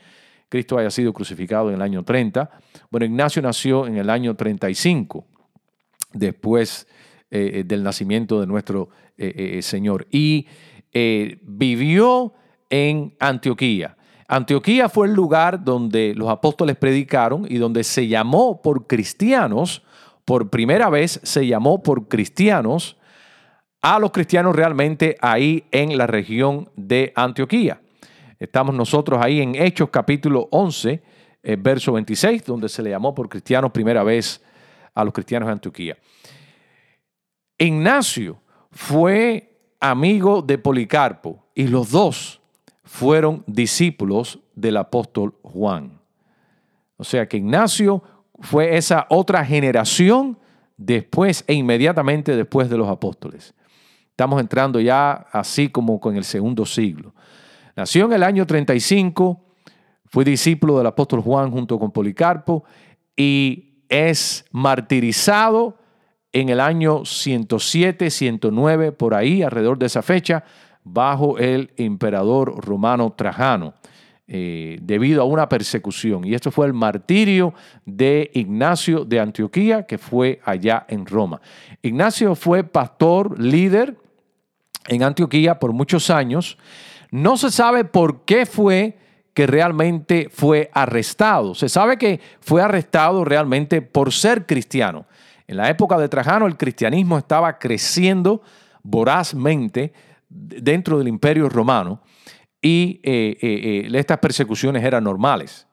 Cristo 0.50 0.78
haya 0.78 0.90
sido 0.90 1.14
crucificado 1.14 1.70
en 1.70 1.76
el 1.76 1.82
año 1.82 2.04
30. 2.04 2.50
Bueno, 2.90 3.06
Ignacio 3.06 3.42
nació 3.42 3.86
en 3.86 3.98
el 3.98 4.10
año 4.10 4.36
35, 4.36 5.26
después 6.14 6.88
eh, 7.30 7.64
del 7.66 7.84
nacimiento 7.84 8.40
de 8.40 8.48
nuestro 8.48 8.90
eh, 9.18 9.58
eh, 9.58 9.62
Señor, 9.62 10.08
y 10.10 10.48
vivió 11.44 12.34
en 12.72 13.14
Antioquía. 13.20 13.98
Antioquía 14.28 14.90
fue 14.90 15.08
el 15.08 15.14
lugar 15.14 15.64
donde 15.64 16.16
los 16.16 16.28
apóstoles 16.30 16.76
predicaron 16.76 17.46
y 17.48 17.58
donde 17.58 17.84
se 17.84 18.08
llamó 18.08 18.62
por 18.64 18.88
cristianos, 18.88 19.84
por 20.26 20.50
primera 20.50 20.90
vez 20.90 21.20
se 21.24 21.46
llamó 21.46 21.84
por 21.84 22.08
cristianos 22.08 22.98
a 23.88 24.00
los 24.00 24.12
cristianos 24.12 24.54
realmente 24.54 25.16
ahí 25.22 25.64
en 25.72 25.98
la 25.98 26.08
región 26.08 26.70
de 26.76 27.14
Antioquía. 27.16 27.80
Estamos 28.38 28.76
nosotros 28.76 29.18
ahí 29.24 29.40
en 29.40 29.56
Hechos 29.56 29.90
capítulo 29.90 30.50
11, 30.52 31.02
eh, 31.42 31.56
verso 31.58 31.94
26, 31.94 32.44
donde 32.44 32.68
se 32.68 32.84
le 32.84 32.90
llamó 32.90 33.16
por 33.16 33.30
cristianos 33.30 33.72
primera 33.72 34.04
vez 34.04 34.44
a 34.94 35.06
los 35.06 35.14
cristianos 35.14 35.48
de 35.48 35.54
Antioquía. 35.54 35.98
Ignacio 37.58 38.42
fue 38.72 39.58
amigo 39.80 40.42
de 40.42 40.58
Policarpo 40.58 41.46
y 41.56 41.68
los 41.68 41.90
dos 41.90 42.42
fueron 42.84 43.42
discípulos 43.48 44.40
del 44.54 44.76
apóstol 44.76 45.34
Juan. 45.44 45.98
O 46.98 47.06
sea 47.06 47.26
que 47.26 47.38
Ignacio 47.38 48.04
fue 48.42 48.76
esa 48.76 49.08
otra 49.10 49.46
generación 49.46 50.38
después 50.76 51.46
e 51.48 51.54
inmediatamente 51.54 52.36
después 52.36 52.70
de 52.70 52.78
los 52.78 52.90
apóstoles. 52.90 53.54
Estamos 54.18 54.42
entrando 54.42 54.80
ya 54.80 55.28
así 55.32 55.70
como 55.70 56.00
con 56.00 56.16
el 56.16 56.24
segundo 56.24 56.66
siglo. 56.66 57.14
Nació 57.76 58.06
en 58.06 58.14
el 58.14 58.24
año 58.24 58.48
35, 58.48 59.40
fue 60.08 60.26
discípulo 60.26 60.76
del 60.80 60.88
apóstol 60.88 61.22
Juan 61.22 61.52
junto 61.52 61.78
con 61.78 61.92
Policarpo 61.92 62.64
y 63.16 63.84
es 63.88 64.44
martirizado 64.50 65.78
en 66.32 66.50
el 66.50 66.60
año 66.60 67.06
107, 67.06 68.10
109, 68.10 68.92
por 68.92 69.14
ahí, 69.14 69.44
alrededor 69.44 69.78
de 69.78 69.86
esa 69.86 70.02
fecha, 70.02 70.44
bajo 70.84 71.38
el 71.38 71.70
emperador 71.78 72.66
romano 72.66 73.14
Trajano, 73.16 73.76
eh, 74.28 74.80
debido 74.82 75.22
a 75.22 75.26
una 75.26 75.48
persecución. 75.48 76.26
Y 76.26 76.34
esto 76.34 76.50
fue 76.50 76.66
el 76.66 76.74
martirio 76.74 77.54
de 77.86 78.32
Ignacio 78.34 79.06
de 79.06 79.20
Antioquía, 79.20 79.86
que 79.86 80.00
fue 80.00 80.40
allá 80.44 80.88
en 80.90 81.06
Roma. 81.06 81.40
Ignacio 81.84 82.34
fue 82.34 82.64
pastor, 82.64 83.40
líder 83.40 84.07
en 84.88 85.04
Antioquía 85.04 85.60
por 85.60 85.74
muchos 85.74 86.10
años 86.10 86.58
no 87.12 87.38
se 87.38 87.52
sabe 87.52 87.86
por 87.86 88.26
qué 88.26 88.46
fue 88.46 88.98
que 89.34 89.46
realmente 89.46 90.30
fue 90.32 90.70
arrestado. 90.74 91.54
Se 91.54 91.70
sabe 91.70 91.98
que 91.98 92.20
fue 92.42 92.62
arrestado 92.62 93.24
realmente 93.24 93.82
por 93.82 94.12
ser 94.12 94.46
cristiano. 94.46 95.06
En 95.48 95.58
la 95.58 95.70
época 95.70 95.98
de 95.98 96.10
Trajano 96.10 96.48
el 96.48 96.58
cristianismo 96.58 97.18
estaba 97.18 97.60
creciendo 97.60 98.42
vorazmente 98.84 99.94
dentro 100.28 100.98
del 100.98 101.08
imperio 101.08 101.50
romano 101.50 102.02
y 102.62 103.00
eh, 103.04 103.38
eh, 103.42 103.86
eh, 103.86 103.90
estas 103.94 104.18
persecuciones 104.18 104.84
eran 104.84 105.04
normales, 105.04 105.68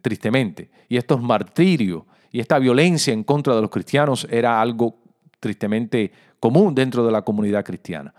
tristemente. 0.00 0.70
Y 0.88 0.96
estos 0.96 1.20
martirios 1.20 2.04
y 2.30 2.40
esta 2.40 2.58
violencia 2.58 3.12
en 3.12 3.24
contra 3.24 3.54
de 3.54 3.60
los 3.60 3.70
cristianos 3.70 4.26
era 4.30 4.60
algo 4.60 4.96
tristemente 5.38 6.12
común 6.42 6.74
dentro 6.74 7.06
de 7.06 7.12
la 7.12 7.22
comunidad 7.22 7.64
cristiana. 7.64 8.12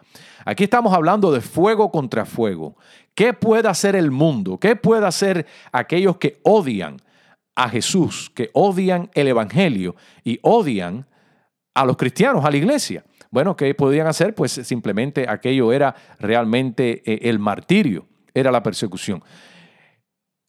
Aquí 0.46 0.64
estamos 0.64 0.94
hablando 0.94 1.30
de 1.30 1.42
fuego 1.42 1.92
contra 1.92 2.24
fuego. 2.24 2.78
¿Qué 3.14 3.34
puede 3.34 3.68
hacer 3.68 3.98
el 3.98 4.12
mundo? 4.12 4.58
¿Qué 4.58 4.78
puede 4.78 5.06
hacer 5.06 5.46
aquellos 5.74 6.16
que 6.16 6.40
odian 6.44 7.02
a 7.54 7.68
Jesús, 7.68 8.32
que 8.34 8.50
odian 8.54 9.10
el 9.14 9.28
Evangelio 9.28 9.98
y 10.24 10.40
odian 10.42 11.06
a 11.74 11.84
los 11.84 11.98
cristianos, 11.98 12.46
a 12.46 12.50
la 12.50 12.56
iglesia? 12.56 13.04
Bueno, 13.30 13.58
¿qué 13.58 13.76
podían 13.76 14.08
hacer? 14.08 14.34
Pues 14.34 14.54
simplemente 14.54 15.26
aquello 15.28 15.74
era 15.74 15.94
realmente 16.18 17.04
eh, 17.06 17.30
el 17.30 17.40
martirio, 17.40 18.08
era 18.34 18.52
la 18.52 18.64
persecución. 18.64 19.22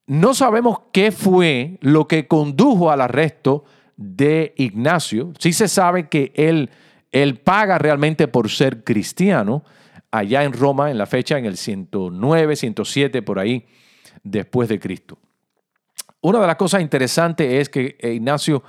No 0.07 0.33
sabemos 0.33 0.79
qué 0.93 1.11
fue 1.11 1.79
lo 1.81 2.07
que 2.07 2.29
condujo 2.29 2.93
al 2.93 3.01
arresto 3.01 3.65
de 3.97 4.55
Ignacio. 4.59 5.33
Sí 5.41 5.53
se 5.53 5.67
sabe 5.67 6.09
que 6.09 6.33
él 6.37 6.71
él 7.15 7.39
paga 7.39 7.79
realmente 7.79 8.27
por 8.27 8.51
ser 8.51 8.83
cristiano 8.83 9.63
allá 10.11 10.43
en 10.43 10.53
Roma 10.53 10.91
en 10.91 10.99
la 10.99 11.07
fecha 11.07 11.39
en 11.39 11.47
el 11.47 11.57
109, 11.57 12.57
107, 12.57 13.23
por 13.23 13.39
ahí, 13.39 13.67
después 14.25 14.69
de 14.69 14.81
Cristo. 14.81 15.17
Una 16.21 16.41
de 16.41 16.49
las 16.49 16.57
cosas 16.57 16.83
interesantes 16.83 17.53
es 17.53 17.69
que 17.69 17.97
Ignacio 18.03 18.65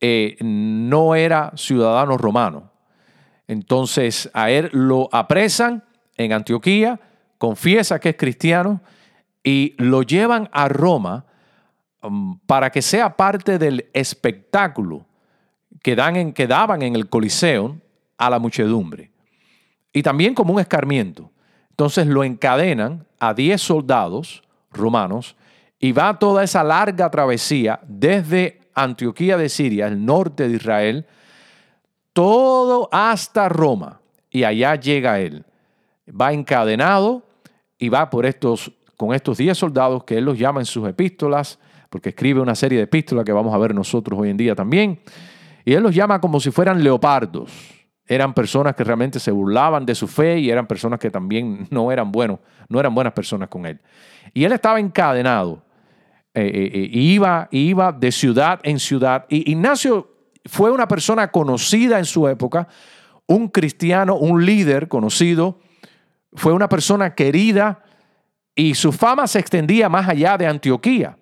eh, 0.00 0.38
no 0.40 1.14
era 1.14 1.52
ciudadano 1.56 2.16
romano. 2.16 2.72
Entonces 3.46 4.30
a 4.32 4.50
él 4.50 4.70
lo 4.72 5.10
apresan 5.12 5.84
en 6.16 6.32
Antioquía, 6.32 6.98
confiesa 7.36 8.00
que 8.00 8.10
es 8.10 8.16
cristiano 8.16 8.80
y 9.42 9.74
lo 9.76 10.02
llevan 10.02 10.48
a 10.52 10.68
Roma 10.68 11.26
um, 12.00 12.38
para 12.46 12.70
que 12.70 12.80
sea 12.80 13.14
parte 13.14 13.58
del 13.58 13.90
espectáculo 13.92 15.06
que, 15.84 15.94
dan 15.94 16.16
en, 16.16 16.32
que 16.32 16.46
daban 16.46 16.80
en 16.80 16.96
el 16.96 17.10
Coliseo 17.10 17.76
a 18.16 18.30
la 18.30 18.38
muchedumbre. 18.38 19.10
Y 19.92 20.02
también 20.02 20.34
como 20.34 20.54
un 20.54 20.58
escarmiento. 20.58 21.30
Entonces 21.68 22.06
lo 22.06 22.24
encadenan 22.24 23.06
a 23.20 23.34
10 23.34 23.60
soldados 23.60 24.42
romanos 24.72 25.36
y 25.78 25.92
va 25.92 26.18
toda 26.18 26.42
esa 26.42 26.64
larga 26.64 27.10
travesía 27.10 27.80
desde 27.86 28.60
Antioquía 28.74 29.36
de 29.36 29.50
Siria, 29.50 29.86
el 29.86 30.02
norte 30.06 30.48
de 30.48 30.56
Israel, 30.56 31.06
todo 32.14 32.88
hasta 32.90 33.50
Roma. 33.50 34.00
Y 34.30 34.44
allá 34.44 34.76
llega 34.76 35.20
él. 35.20 35.44
Va 36.08 36.32
encadenado 36.32 37.26
y 37.76 37.90
va 37.90 38.08
por 38.08 38.24
estos, 38.24 38.72
con 38.96 39.12
estos 39.12 39.36
10 39.36 39.58
soldados 39.58 40.04
que 40.04 40.16
él 40.16 40.24
los 40.24 40.38
llama 40.38 40.60
en 40.60 40.66
sus 40.66 40.88
epístolas, 40.88 41.58
porque 41.90 42.08
escribe 42.08 42.40
una 42.40 42.54
serie 42.54 42.78
de 42.78 42.84
epístolas 42.84 43.26
que 43.26 43.32
vamos 43.32 43.54
a 43.54 43.58
ver 43.58 43.74
nosotros 43.74 44.18
hoy 44.18 44.30
en 44.30 44.38
día 44.38 44.54
también. 44.54 45.02
Y 45.64 45.74
él 45.74 45.82
los 45.82 45.94
llama 45.94 46.20
como 46.20 46.40
si 46.40 46.50
fueran 46.50 46.82
leopardos. 46.82 47.50
Eran 48.06 48.34
personas 48.34 48.74
que 48.74 48.84
realmente 48.84 49.18
se 49.18 49.30
burlaban 49.30 49.86
de 49.86 49.94
su 49.94 50.06
fe 50.06 50.38
y 50.38 50.50
eran 50.50 50.66
personas 50.66 50.98
que 50.98 51.10
también 51.10 51.66
no 51.70 51.90
eran 51.90 52.12
buenos, 52.12 52.40
no 52.68 52.78
eran 52.78 52.94
buenas 52.94 53.12
personas 53.12 53.48
con 53.48 53.66
él. 53.66 53.80
Y 54.32 54.44
él 54.44 54.52
estaba 54.52 54.78
encadenado. 54.80 55.62
Eh, 56.36 56.42
eh, 56.42 56.70
eh, 56.74 56.88
iba, 56.92 57.48
iba 57.52 57.92
de 57.92 58.10
ciudad 58.10 58.60
en 58.64 58.80
ciudad. 58.80 59.24
Y 59.28 59.52
Ignacio 59.52 60.10
fue 60.44 60.70
una 60.70 60.88
persona 60.88 61.30
conocida 61.30 61.98
en 61.98 62.04
su 62.04 62.26
época, 62.28 62.68
un 63.26 63.48
cristiano, 63.48 64.16
un 64.16 64.44
líder 64.44 64.88
conocido, 64.88 65.60
fue 66.32 66.52
una 66.52 66.68
persona 66.68 67.14
querida 67.14 67.84
y 68.54 68.74
su 68.74 68.92
fama 68.92 69.26
se 69.26 69.38
extendía 69.38 69.88
más 69.88 70.08
allá 70.08 70.36
de 70.36 70.46
Antioquía. 70.46 71.16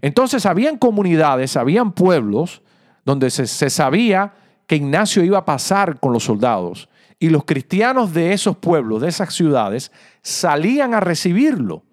Entonces 0.00 0.44
habían 0.44 0.76
comunidades, 0.76 1.56
habían 1.56 1.92
pueblos 1.92 2.62
donde 3.08 3.30
se, 3.30 3.70
sabía 3.70 4.34
que 4.66 4.76
Ignacio 4.76 5.24
iba 5.24 5.38
a 5.38 5.44
pasar 5.46 5.98
con 5.98 6.12
los 6.12 6.24
soldados. 6.24 6.90
Y 7.18 7.30
los 7.30 7.46
cristianos 7.46 8.12
de 8.12 8.34
esos 8.34 8.58
pueblos, 8.58 9.00
de 9.00 9.08
esas 9.08 9.32
ciudades, 9.32 9.90
salían 10.20 10.92
a 10.92 11.00
recibirlo. 11.00 11.84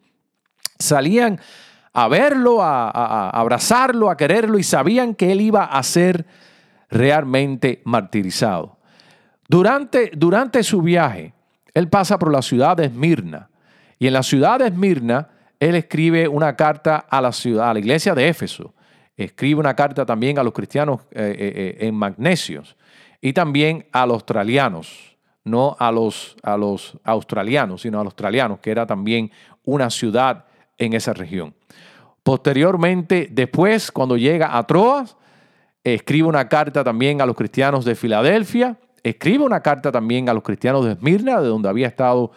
Salían 0.78 1.40
a 1.94 2.10
verlo, 2.10 2.62
a, 2.62 3.30
abrazarlo, 3.30 4.10
a 4.10 4.18
quererlo 4.18 4.60
y 4.60 4.64
sabían 4.64 5.16
que 5.16 5.32
él 5.32 5.40
iba 5.40 5.64
a 5.64 5.82
ser 5.84 6.26
realmente 6.90 7.82
martirizado. 7.86 8.78
Durante, 9.48 10.12
durante 10.18 10.64
su 10.64 10.82
viaje, 10.82 11.34
él 11.74 11.88
pasa 11.88 12.20
por 12.20 12.30
la 12.30 12.42
ciudad 12.42 12.76
de 12.76 12.88
Esmirna. 12.88 13.50
Y 14.00 14.08
en 14.08 14.14
la 14.14 14.22
ciudad 14.22 14.60
de 14.60 14.68
Esmirna, 14.68 15.30
él 15.62 15.76
escribe 15.76 16.28
una 16.28 16.58
carta 16.58 16.98
a 17.10 17.22
la 17.22 17.32
ciudad, 17.32 17.70
a 17.70 17.74
la 17.74 17.80
iglesia 17.80 18.14
de 18.14 18.28
Éfeso 18.28 18.74
escribe 19.18 19.60
una 19.60 19.76
carta 19.76 20.06
también 20.06 20.38
a 20.40 20.44
los 20.44 20.54
cristianos 20.54 21.02
eh, 21.12 21.36
eh, 21.38 21.78
eh, 21.80 21.88
en 21.88 21.96
Magnesios 21.96 22.76
y 23.22 23.34
también 23.34 23.86
a 23.92 24.06
los 24.06 24.16
australianos, 24.16 25.18
no 25.44 25.76
a 25.80 25.92
los, 25.92 26.38
australianos, 27.04 27.82
sino 27.82 28.00
a 28.00 28.04
los 28.04 28.12
australianos, 28.12 28.60
que 28.60 28.72
era 28.72 28.86
también 28.86 29.32
una 29.64 29.90
ciudad 29.90 30.46
en 30.78 30.94
esa 30.94 31.14
región. 31.14 31.54
Posteriormente, 32.24 33.30
después, 33.32 33.92
cuando 33.92 34.18
llega 34.18 34.58
a 34.58 34.66
Troas, 34.68 35.16
escribe 35.84 36.28
una 36.28 36.50
carta 36.50 36.84
también 36.84 37.22
a 37.22 37.26
los 37.26 37.36
cristianos 37.36 37.86
de 37.86 37.96
Filadelfia, 37.96 38.78
escribe 39.04 39.44
una 39.44 39.62
carta 39.62 39.92
también 39.92 40.28
a 40.30 40.34
los 40.34 40.44
cristianos 40.44 40.86
de 40.86 40.94
Esmirna, 40.94 41.40
de 41.40 41.48
donde 41.48 41.70
había 41.70 41.88
estado 41.88 42.32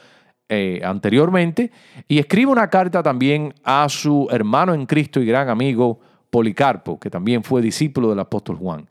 anteriormente, 0.83 1.71
y 2.07 2.19
escribe 2.19 2.51
una 2.51 2.71
carta 2.71 3.03
también 3.03 3.53
a 3.65 3.87
su 3.91 4.29
hermano 4.31 4.73
en 4.73 4.87
Cristo 4.87 5.21
y 5.21 5.27
gran 5.27 5.51
amigo 5.51 6.01
Policarpo, 6.31 6.99
que 6.99 7.11
también 7.11 7.43
fue 7.43 7.63
discípulo 7.63 8.11
del 8.11 8.19
apóstol 8.19 8.57
Juan. 8.57 8.89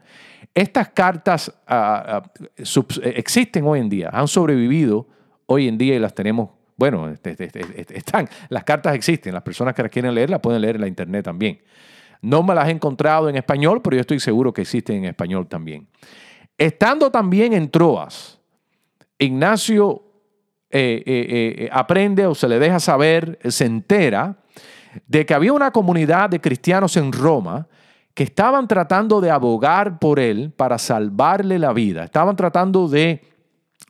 Estas 0.53 0.89
cartas 0.89 1.53
ah, 1.67 2.23
ah, 2.23 2.31
existen 3.03 3.65
hoy 3.65 3.79
en 3.79 3.89
día, 3.89 4.09
han 4.11 4.27
sobrevivido 4.27 5.07
hoy 5.45 5.67
en 5.67 5.77
día 5.77 5.95
y 5.95 5.99
las 5.99 6.13
tenemos, 6.13 6.49
bueno, 6.75 7.09
este, 7.09 7.31
este, 7.31 7.61
este, 7.75 7.97
están, 7.97 8.27
las 8.49 8.63
cartas 8.63 8.95
existen, 8.95 9.33
las 9.33 9.43
personas 9.43 9.73
que 9.73 9.83
las 9.83 9.91
quieren 9.91 10.13
leer 10.13 10.29
las 10.29 10.39
pueden 10.39 10.61
leer 10.61 10.75
en 10.75 10.81
la 10.81 10.87
internet 10.87 11.25
también. 11.25 11.61
No 12.21 12.41
me 12.41 12.55
las 12.55 12.67
he 12.67 12.71
encontrado 12.71 13.29
en 13.29 13.35
español, 13.35 13.81
pero 13.81 13.95
yo 13.95 14.01
estoy 14.01 14.19
seguro 14.19 14.51
que 14.51 14.61
existen 14.61 14.97
en 14.97 15.05
español 15.05 15.47
también. 15.47 15.87
Estando 16.57 17.11
también 17.11 17.53
en 17.53 17.69
Troas, 17.69 18.39
Ignacio 19.19 20.03
eh, 20.69 21.03
eh, 21.05 21.55
eh, 21.59 21.69
aprende 21.71 22.25
o 22.25 22.35
se 22.35 22.47
le 22.47 22.59
deja 22.59 22.79
saber, 22.79 23.39
se 23.49 23.65
entera 23.65 24.37
de 25.05 25.25
que 25.25 25.33
había 25.33 25.53
una 25.53 25.71
comunidad 25.71 26.29
de 26.29 26.41
cristianos 26.41 26.97
en 26.97 27.11
Roma 27.11 27.67
que 28.13 28.23
estaban 28.23 28.67
tratando 28.67 29.21
de 29.21 29.29
abogar 29.29 29.99
por 29.99 30.19
él 30.19 30.51
para 30.55 30.77
salvarle 30.79 31.59
la 31.59 31.73
vida. 31.73 32.03
Estaban 32.03 32.35
tratando 32.35 32.87
de, 32.87 33.21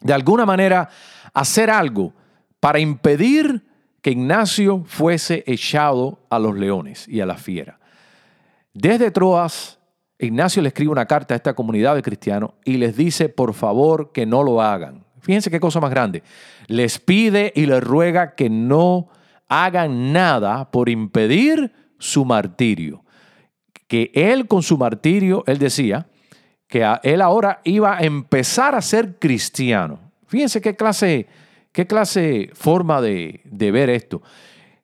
de 0.01 0.13
alguna 0.13 0.45
manera, 0.45 0.89
hacer 1.33 1.69
algo 1.69 2.13
para 2.59 2.79
impedir 2.79 3.65
que 4.01 4.11
Ignacio 4.11 4.83
fuese 4.85 5.43
echado 5.47 6.19
a 6.29 6.39
los 6.39 6.57
leones 6.57 7.07
y 7.07 7.21
a 7.21 7.25
la 7.25 7.37
fiera. 7.37 7.79
Desde 8.73 9.11
Troas, 9.11 9.79
Ignacio 10.19 10.61
le 10.61 10.69
escribe 10.69 10.91
una 10.91 11.05
carta 11.05 11.33
a 11.33 11.37
esta 11.37 11.53
comunidad 11.53 11.95
de 11.95 12.01
cristianos 12.01 12.51
y 12.65 12.77
les 12.77 12.97
dice, 12.97 13.29
por 13.29 13.53
favor, 13.53 14.11
que 14.11 14.25
no 14.25 14.43
lo 14.43 14.61
hagan. 14.61 15.05
Fíjense 15.21 15.51
qué 15.51 15.59
cosa 15.59 15.79
más 15.79 15.91
grande. 15.91 16.23
Les 16.67 16.99
pide 16.99 17.53
y 17.55 17.65
les 17.65 17.83
ruega 17.83 18.35
que 18.35 18.49
no 18.49 19.09
hagan 19.47 20.13
nada 20.13 20.69
por 20.71 20.89
impedir 20.89 21.71
su 21.97 22.25
martirio. 22.25 23.03
Que 23.87 24.11
él 24.13 24.47
con 24.47 24.63
su 24.63 24.77
martirio, 24.77 25.43
él 25.47 25.57
decía 25.59 26.07
que 26.67 26.85
él 27.03 27.21
ahora 27.21 27.61
iba 27.63 27.97
a 27.97 28.01
empezar 28.01 28.75
a 28.75 28.81
ser 28.81 29.17
cristiano. 29.19 29.99
Fíjense 30.27 30.61
qué 30.61 30.75
clase, 30.75 31.27
qué 31.71 31.87
clase 31.87 32.49
forma 32.53 33.01
de, 33.01 33.41
de 33.45 33.71
ver 33.71 33.89
esto. 33.89 34.21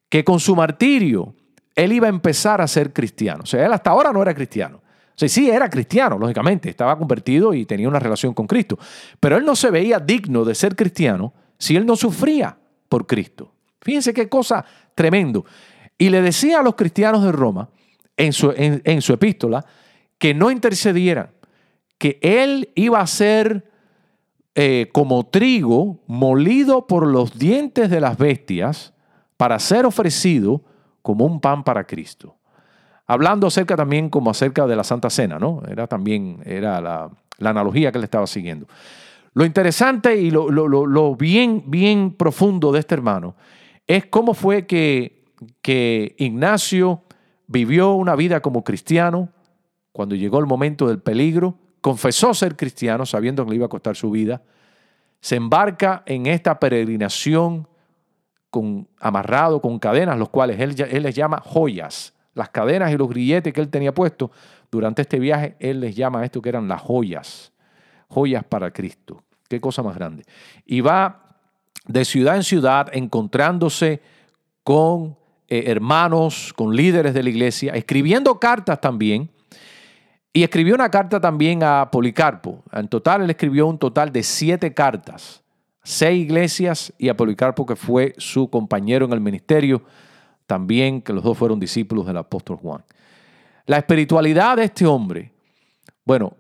Que 0.07 0.23
con 0.23 0.39
su 0.39 0.55
martirio 0.55 1.35
él 1.75 1.91
iba 1.91 2.07
a 2.07 2.09
empezar 2.09 2.61
a 2.61 2.67
ser 2.67 2.93
cristiano. 2.93 3.43
O 3.43 3.45
sea, 3.45 3.65
él 3.65 3.73
hasta 3.73 3.89
ahora 3.89 4.11
no 4.13 4.21
era 4.21 4.33
cristiano. 4.33 4.77
O 4.77 5.15
sea, 5.15 5.29
sí, 5.29 5.49
era 5.49 5.69
cristiano, 5.69 6.17
lógicamente, 6.17 6.69
estaba 6.69 6.97
convertido 6.97 7.53
y 7.53 7.65
tenía 7.65 7.87
una 7.87 7.99
relación 7.99 8.33
con 8.33 8.47
Cristo. 8.47 8.79
Pero 9.19 9.37
él 9.37 9.45
no 9.45 9.55
se 9.55 9.69
veía 9.69 9.99
digno 9.99 10.43
de 10.43 10.55
ser 10.55 10.75
cristiano 10.75 11.33
si 11.59 11.75
él 11.75 11.85
no 11.85 11.95
sufría 11.95 12.57
por 12.89 13.05
Cristo. 13.05 13.52
Fíjense 13.83 14.13
qué 14.13 14.29
cosa 14.29 14.65
tremendo. 14.95 15.45
Y 15.97 16.09
le 16.09 16.21
decía 16.21 16.59
a 16.59 16.63
los 16.63 16.75
cristianos 16.75 17.23
de 17.23 17.31
Roma, 17.31 17.69
en 18.17 18.33
su, 18.33 18.53
en, 18.55 19.01
su 19.01 19.13
epístola, 19.13 19.65
que 20.17 20.33
no 20.33 20.51
intercedieran, 20.51 21.31
que 21.97 22.19
él 22.21 22.69
iba 22.75 22.99
a 22.99 23.07
ser 23.07 23.69
eh, 24.55 24.89
como 24.93 25.25
trigo 25.25 25.99
molido 26.07 26.87
por 26.87 27.07
los 27.07 27.37
dientes 27.37 27.89
de 27.89 27.99
las 27.99 28.17
bestias 28.17 28.93
para 29.37 29.59
ser 29.59 29.85
ofrecido 29.85 30.61
como 31.01 31.25
un 31.25 31.39
pan 31.39 31.63
para 31.63 31.85
Cristo. 31.85 32.35
Hablando 33.05 33.47
acerca 33.47 33.75
también 33.75 34.09
como 34.09 34.31
acerca 34.31 34.65
de 34.65 34.75
la 34.75 34.83
Santa 34.83 35.09
Cena, 35.09 35.37
¿no? 35.37 35.61
Era 35.69 35.87
también 35.87 36.39
era 36.45 36.79
la, 36.79 37.09
analogía 37.41 37.91
que 37.91 37.97
él 37.97 38.05
estaba 38.05 38.25
siguiendo. 38.25 38.67
Lo 39.33 39.43
interesante 39.43 40.15
y 40.15 40.31
lo, 40.31 40.49
lo, 40.49 41.15
bien, 41.15 41.63
bien 41.67 42.11
profundo 42.11 42.71
de 42.71 42.79
este 42.79 42.95
hermano 42.95 43.35
es 43.87 44.05
cómo 44.05 44.33
fue 44.33 44.65
que, 44.65 45.25
que 45.61 46.15
Ignacio 46.17 47.03
vivió 47.47 47.93
una 47.93 48.15
vida 48.15 48.41
como 48.41 48.63
cristiano 48.63 49.29
cuando 49.93 50.15
llegó 50.15 50.39
el 50.39 50.47
momento 50.47 50.87
del 50.87 50.99
peligro, 50.99 51.55
confesó 51.79 52.33
ser 52.33 52.55
cristiano 52.55 53.05
sabiendo 53.05 53.45
que 53.45 53.51
le 53.51 53.57
iba 53.57 53.67
a 53.67 53.69
costar 53.69 53.95
su 53.95 54.09
vida, 54.09 54.41
se 55.21 55.35
embarca 55.35 56.03
en 56.05 56.25
esta 56.25 56.59
peregrinación 56.59 57.67
con, 58.49 58.87
amarrado 58.99 59.61
con 59.61 59.79
cadenas, 59.79 60.17
los 60.17 60.29
cuales 60.29 60.59
él, 60.59 61.03
les 61.03 61.15
llama 61.15 61.41
joyas. 61.45 62.13
Las 62.33 62.49
cadenas 62.49 62.91
y 62.91 62.97
los 62.97 63.07
grilletes 63.07 63.53
que 63.53 63.61
él 63.61 63.69
tenía 63.69 63.93
puestos 63.93 64.31
durante 64.71 65.03
este 65.03 65.19
viaje, 65.19 65.55
él 65.59 65.79
les 65.79 65.95
llama 65.95 66.21
a 66.21 66.25
esto 66.25 66.41
que 66.41 66.49
eran 66.49 66.67
las 66.67 66.81
joyas, 66.81 67.53
joyas 68.09 68.43
para 68.43 68.71
Cristo. 68.71 69.23
Qué 69.47 69.61
cosa 69.61 69.83
más 69.83 69.95
grande. 69.95 70.23
Y 70.65 70.81
va 70.81 71.22
de 71.85 72.05
ciudad 72.05 72.35
en 72.35 72.43
ciudad, 72.43 72.87
encontrándose 72.93 74.01
con 74.63 75.17
eh, 75.47 75.65
hermanos, 75.67 76.53
con 76.55 76.75
líderes 76.75 77.13
de 77.13 77.23
la 77.23 77.29
iglesia, 77.29 77.73
escribiendo 77.73 78.39
cartas 78.39 78.79
también. 78.79 79.29
Y 80.35 80.41
escribió 80.41 80.73
una 80.73 80.89
carta 80.89 81.21
también 81.21 81.61
a 81.61 81.91
Policarpo. 81.91 82.63
En 82.71 82.87
total, 82.87 83.21
él 83.21 83.29
escribió 83.29 83.67
un 83.67 83.77
total 83.77 84.11
de 84.11 84.23
siete 84.23 84.73
cartas, 84.73 85.43
seis 85.83 86.23
iglesias 86.23 86.91
y 86.97 87.09
a 87.09 87.15
Policarpo, 87.15 87.67
que 87.67 87.75
fue 87.75 88.15
su 88.17 88.49
compañero 88.49 89.05
en 89.05 89.13
el 89.13 89.21
ministerio, 89.21 89.83
también 90.47 91.03
que 91.03 91.13
los 91.13 91.23
dos 91.23 91.37
fueron 91.37 91.59
discípulos 91.59 92.07
del 92.07 92.17
apóstol 92.17 92.57
Juan. 92.57 92.83
La 93.67 93.77
espiritualidad 93.77 94.57
de 94.57 94.63
este 94.63 94.87
hombre, 94.87 95.31
bueno, 96.03 96.35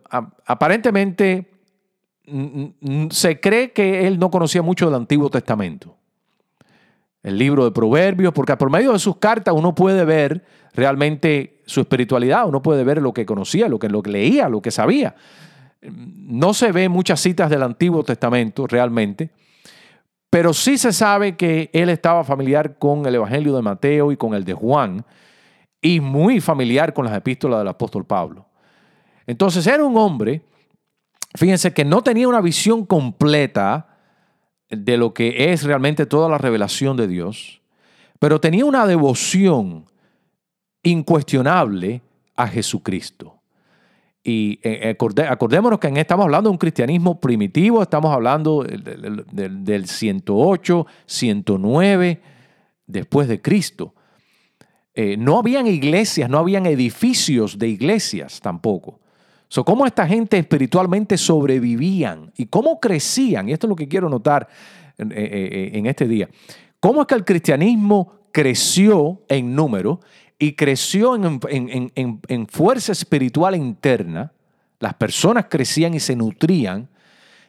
aparentemente 0.45 1.52
se 3.09 3.39
cree 3.39 3.71
que 3.71 4.07
él 4.07 4.19
no 4.19 4.31
conocía 4.31 4.61
mucho 4.61 4.85
del 4.85 4.95
Antiguo 4.95 5.29
Testamento. 5.29 5.95
El 7.21 7.37
libro 7.37 7.63
de 7.63 7.71
Proverbios, 7.71 8.33
porque 8.33 8.55
por 8.57 8.69
medio 8.69 8.93
de 8.93 8.99
sus 8.99 9.17
cartas 9.17 9.53
uno 9.57 9.73
puede 9.73 10.03
ver 10.05 10.43
realmente 10.73 11.61
su 11.65 11.81
espiritualidad, 11.81 12.47
uno 12.47 12.61
puede 12.61 12.83
ver 12.83 13.01
lo 13.01 13.13
que 13.13 13.25
conocía, 13.25 13.67
lo 13.69 13.79
que, 13.79 13.89
lo 13.89 14.03
que 14.03 14.11
leía, 14.11 14.49
lo 14.49 14.61
que 14.61 14.71
sabía. 14.71 15.15
No 15.81 16.53
se 16.53 16.71
ve 16.71 16.89
muchas 16.89 17.19
citas 17.19 17.49
del 17.49 17.63
Antiguo 17.63 18.03
Testamento 18.03 18.67
realmente, 18.67 19.29
pero 20.29 20.53
sí 20.53 20.77
se 20.77 20.91
sabe 20.91 21.35
que 21.37 21.69
él 21.73 21.89
estaba 21.89 22.23
familiar 22.23 22.77
con 22.77 23.05
el 23.05 23.15
Evangelio 23.15 23.55
de 23.55 23.61
Mateo 23.61 24.11
y 24.11 24.17
con 24.17 24.33
el 24.33 24.43
de 24.43 24.53
Juan, 24.53 25.05
y 25.81 25.99
muy 25.99 26.39
familiar 26.39 26.93
con 26.93 27.05
las 27.05 27.15
epístolas 27.15 27.59
del 27.59 27.67
apóstol 27.67 28.05
Pablo. 28.05 28.45
Entonces 29.27 29.67
era 29.67 29.83
un 29.83 29.97
hombre 29.97 30.41
fíjense 31.35 31.73
que 31.73 31.85
no 31.85 32.01
tenía 32.01 32.27
una 32.27 32.41
visión 32.41 32.85
completa 32.85 33.97
de 34.69 34.97
lo 34.97 35.13
que 35.13 35.51
es 35.51 35.63
realmente 35.63 36.05
toda 36.05 36.29
la 36.29 36.37
revelación 36.37 36.97
de 36.97 37.07
Dios, 37.07 37.61
pero 38.19 38.39
tenía 38.39 38.65
una 38.65 38.85
devoción 38.85 39.85
incuestionable 40.83 42.01
a 42.35 42.47
Jesucristo. 42.47 43.39
Y 44.23 44.59
eh, 44.63 44.95
acordémonos 45.27 45.79
que 45.79 45.87
estamos 45.99 46.23
hablando 46.23 46.49
de 46.49 46.53
un 46.53 46.57
cristianismo 46.57 47.19
primitivo, 47.19 47.81
estamos 47.81 48.13
hablando 48.13 48.63
del, 48.63 49.87
108, 49.87 50.87
109 51.05 52.21
después 52.87 53.27
de 53.27 53.41
Cristo. 53.41 53.93
Eh, 54.93 55.17
no 55.17 55.39
habían 55.39 55.67
iglesias, 55.67 56.29
no 56.29 56.37
habían 56.37 56.65
edificios 56.65 57.57
de 57.59 57.67
iglesias 57.67 58.39
tampoco. 58.39 59.01
¿Cómo 59.61 59.85
esta 59.85 60.07
gente 60.07 60.39
espiritualmente 60.39 61.17
sobrevivían 61.17 62.31
y 62.35 62.47
cómo 62.47 62.79
crecían? 62.79 63.49
Y 63.49 63.53
esto 63.53 63.67
es 63.67 63.69
lo 63.69 63.75
que 63.75 63.87
quiero 63.87 64.09
notar 64.09 64.47
en, 64.97 65.11
eh, 65.11 65.15
eh, 65.17 65.71
en 65.73 65.85
este 65.85 66.07
día. 66.07 66.27
¿Cómo 66.79 67.01
es 67.01 67.07
que 67.07 67.15
el 67.15 67.23
cristianismo 67.23 68.13
creció 68.31 69.21
en 69.29 69.55
número 69.55 69.99
y 70.39 70.53
creció 70.53 71.15
en, 71.15 71.39
en, 71.95 72.47
fuerza 72.47 72.91
espiritual 72.91 73.55
interna? 73.55 74.33
Las 74.79 74.95
personas 74.95 75.45
crecían 75.49 75.93
y 75.93 75.99
se 75.99 76.15
nutrían 76.15 76.89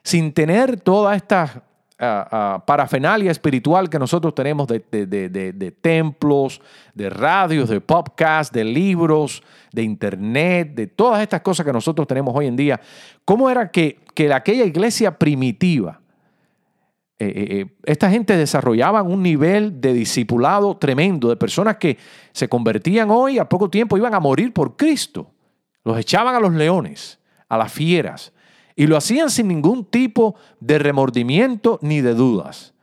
sin 0.04 0.32
tener 0.32 0.80
todas 0.80 1.16
estas 1.16 1.62
parafernalia 1.96 3.30
espiritual 3.30 3.88
que 3.88 3.98
nosotros 3.98 4.34
tenemos 4.34 4.66
de, 4.66 5.74
templos, 5.80 6.60
de 6.92 7.08
radios, 7.08 7.68
de 7.68 7.80
podcasts, 7.80 8.52
de 8.52 8.64
libros, 8.64 9.42
de 9.72 9.82
internet, 9.82 10.74
de 10.74 10.86
todas 10.88 11.22
estas 11.22 11.40
cosas 11.40 11.64
que 11.64 11.72
nosotros 11.72 12.06
tenemos 12.06 12.34
hoy 12.34 12.46
en 12.46 12.56
día. 12.56 12.80
¿Cómo 13.24 13.48
era 13.48 13.70
que, 13.70 14.00
que 14.14 14.32
aquella 14.32 14.64
iglesia 14.64 15.18
primitiva, 15.18 16.00
eh, 17.16 17.26
eh, 17.26 17.60
eh, 17.60 17.66
esta 17.84 18.10
gente 18.10 18.36
desarrollaba 18.36 19.02
un 19.02 19.22
nivel 19.22 19.80
de 19.80 19.92
discipulado 19.92 20.76
tremendo, 20.76 21.28
de 21.28 21.36
personas 21.36 21.76
que 21.76 21.96
se 22.32 22.48
convertían 22.48 23.10
hoy, 23.10 23.38
a 23.38 23.48
poco 23.48 23.70
tiempo 23.70 23.96
iban 23.96 24.14
a 24.14 24.20
morir 24.20 24.52
por 24.52 24.76
Cristo. 24.76 25.30
Los 25.84 25.98
echaban 25.98 26.34
a 26.34 26.40
los 26.40 26.52
leones, 26.52 27.20
a 27.48 27.56
las 27.56 27.72
fieras. 27.72 28.32
Y 28.76 28.86
lo 28.86 28.96
hacían 28.96 29.30
sin 29.30 29.48
ningún 29.48 29.84
tipo 29.84 30.34
de 30.60 30.78
remordimiento 30.78 31.78
ni 31.82 32.00
de 32.00 32.14
dudas. 32.14 32.74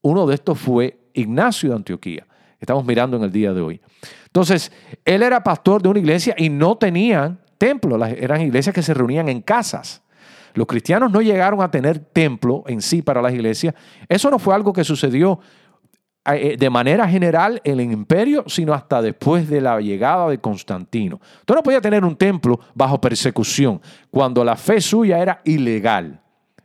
Uno 0.00 0.26
de 0.26 0.34
estos 0.34 0.58
fue 0.58 0.98
Ignacio 1.14 1.70
de 1.70 1.76
Antioquía. 1.76 2.26
Estamos 2.60 2.84
mirando 2.84 3.16
en 3.16 3.24
el 3.24 3.32
día 3.32 3.52
de 3.52 3.60
hoy. 3.60 3.80
Entonces, 4.26 4.70
él 5.04 5.22
era 5.22 5.42
pastor 5.42 5.82
de 5.82 5.88
una 5.88 5.98
iglesia 5.98 6.34
y 6.38 6.48
no 6.48 6.76
tenían 6.76 7.40
templo, 7.58 8.02
eran 8.04 8.40
iglesias 8.40 8.74
que 8.74 8.82
se 8.82 8.94
reunían 8.94 9.28
en 9.28 9.40
casas. 9.40 10.02
Los 10.54 10.66
cristianos 10.66 11.10
no 11.10 11.22
llegaron 11.22 11.62
a 11.62 11.70
tener 11.70 11.98
templo 11.98 12.64
en 12.66 12.82
sí 12.82 13.02
para 13.02 13.22
las 13.22 13.32
iglesias. 13.32 13.74
Eso 14.08 14.30
no 14.30 14.38
fue 14.38 14.54
algo 14.54 14.72
que 14.72 14.84
sucedió 14.84 15.40
de 16.24 16.70
manera 16.70 17.08
general 17.08 17.60
en 17.64 17.80
el 17.80 17.90
imperio, 17.90 18.44
sino 18.46 18.72
hasta 18.72 19.02
después 19.02 19.48
de 19.48 19.60
la 19.60 19.80
llegada 19.80 20.28
de 20.28 20.38
Constantino. 20.38 21.20
Usted 21.40 21.54
no 21.54 21.62
podía 21.62 21.80
tener 21.80 22.04
un 22.04 22.14
templo 22.14 22.60
bajo 22.74 23.00
persecución 23.00 23.80
cuando 24.10 24.44
la 24.44 24.54
fe 24.54 24.80
suya 24.80 25.18
era 25.18 25.40
ilegal, 25.44 26.20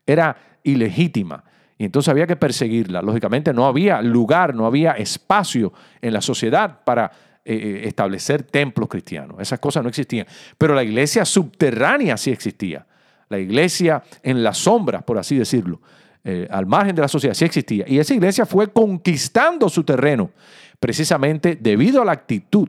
era 0.05 0.37
ilegítima. 0.63 1.43
Y 1.77 1.85
entonces 1.85 2.09
había 2.09 2.25
que 2.25 2.35
perseguirla. 2.35 3.01
Lógicamente 3.01 3.53
no 3.53 3.65
había 3.65 4.01
lugar, 4.01 4.55
no 4.55 4.65
había 4.65 4.93
espacio 4.93 5.73
en 6.01 6.13
la 6.13 6.21
sociedad 6.21 6.79
para 6.83 7.11
eh, 7.45 7.55
eh, 7.55 7.81
establecer 7.87 8.43
templos 8.43 8.89
cristianos. 8.89 9.37
Esas 9.39 9.59
cosas 9.59 9.83
no 9.83 9.89
existían. 9.89 10.25
Pero 10.57 10.73
la 10.73 10.83
iglesia 10.83 11.23
subterránea 11.23 12.17
sí 12.17 12.31
existía. 12.31 12.85
La 13.29 13.37
iglesia 13.37 14.01
en 14.23 14.41
las 14.41 14.57
sombras, 14.57 15.03
por 15.03 15.17
así 15.17 15.37
decirlo. 15.37 15.81
Eh, 16.29 16.45
al 16.51 16.65
margen 16.65 16.93
de 16.93 17.01
la 17.01 17.07
sociedad, 17.07 17.33
sí 17.33 17.45
existía. 17.45 17.85
Y 17.87 17.99
esa 17.99 18.13
iglesia 18.13 18.45
fue 18.45 18.67
conquistando 18.67 19.69
su 19.69 19.85
terreno 19.85 20.29
precisamente 20.77 21.55
debido 21.55 22.01
a 22.01 22.05
la 22.05 22.11
actitud 22.11 22.67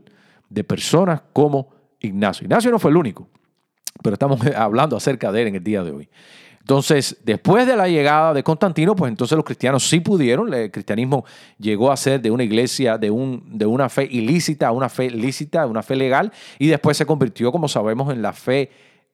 de 0.48 0.62
personas 0.62 1.22
como 1.32 1.68
Ignacio. 1.98 2.44
Ignacio 2.44 2.70
no 2.70 2.78
fue 2.78 2.92
el 2.92 2.96
único, 2.96 3.26
pero 4.00 4.14
estamos 4.14 4.40
hablando 4.56 4.96
acerca 4.96 5.32
de 5.32 5.42
él 5.42 5.48
en 5.48 5.54
el 5.56 5.64
día 5.64 5.82
de 5.82 5.90
hoy. 5.90 6.08
Entonces, 6.60 7.16
después 7.24 7.66
de 7.66 7.74
la 7.74 7.88
llegada 7.88 8.32
de 8.32 8.44
Constantino, 8.44 8.94
pues 8.94 9.10
entonces 9.10 9.34
los 9.34 9.44
cristianos 9.44 9.88
sí 9.88 9.98
pudieron, 9.98 10.54
el 10.54 10.70
cristianismo 10.70 11.24
llegó 11.58 11.90
a 11.90 11.96
ser 11.96 12.20
de 12.20 12.30
una 12.30 12.44
iglesia, 12.44 12.96
de, 12.96 13.10
un, 13.10 13.42
de 13.58 13.66
una 13.66 13.88
fe 13.88 14.04
ilícita 14.08 14.68
a 14.68 14.70
una 14.70 14.88
fe 14.88 15.10
lícita, 15.10 15.66
una 15.66 15.82
fe 15.82 15.96
legal, 15.96 16.30
y 16.60 16.68
después 16.68 16.96
se 16.96 17.06
convirtió, 17.06 17.50
como 17.50 17.66
sabemos, 17.66 18.12
en 18.12 18.22
la 18.22 18.32
fe 18.32 18.70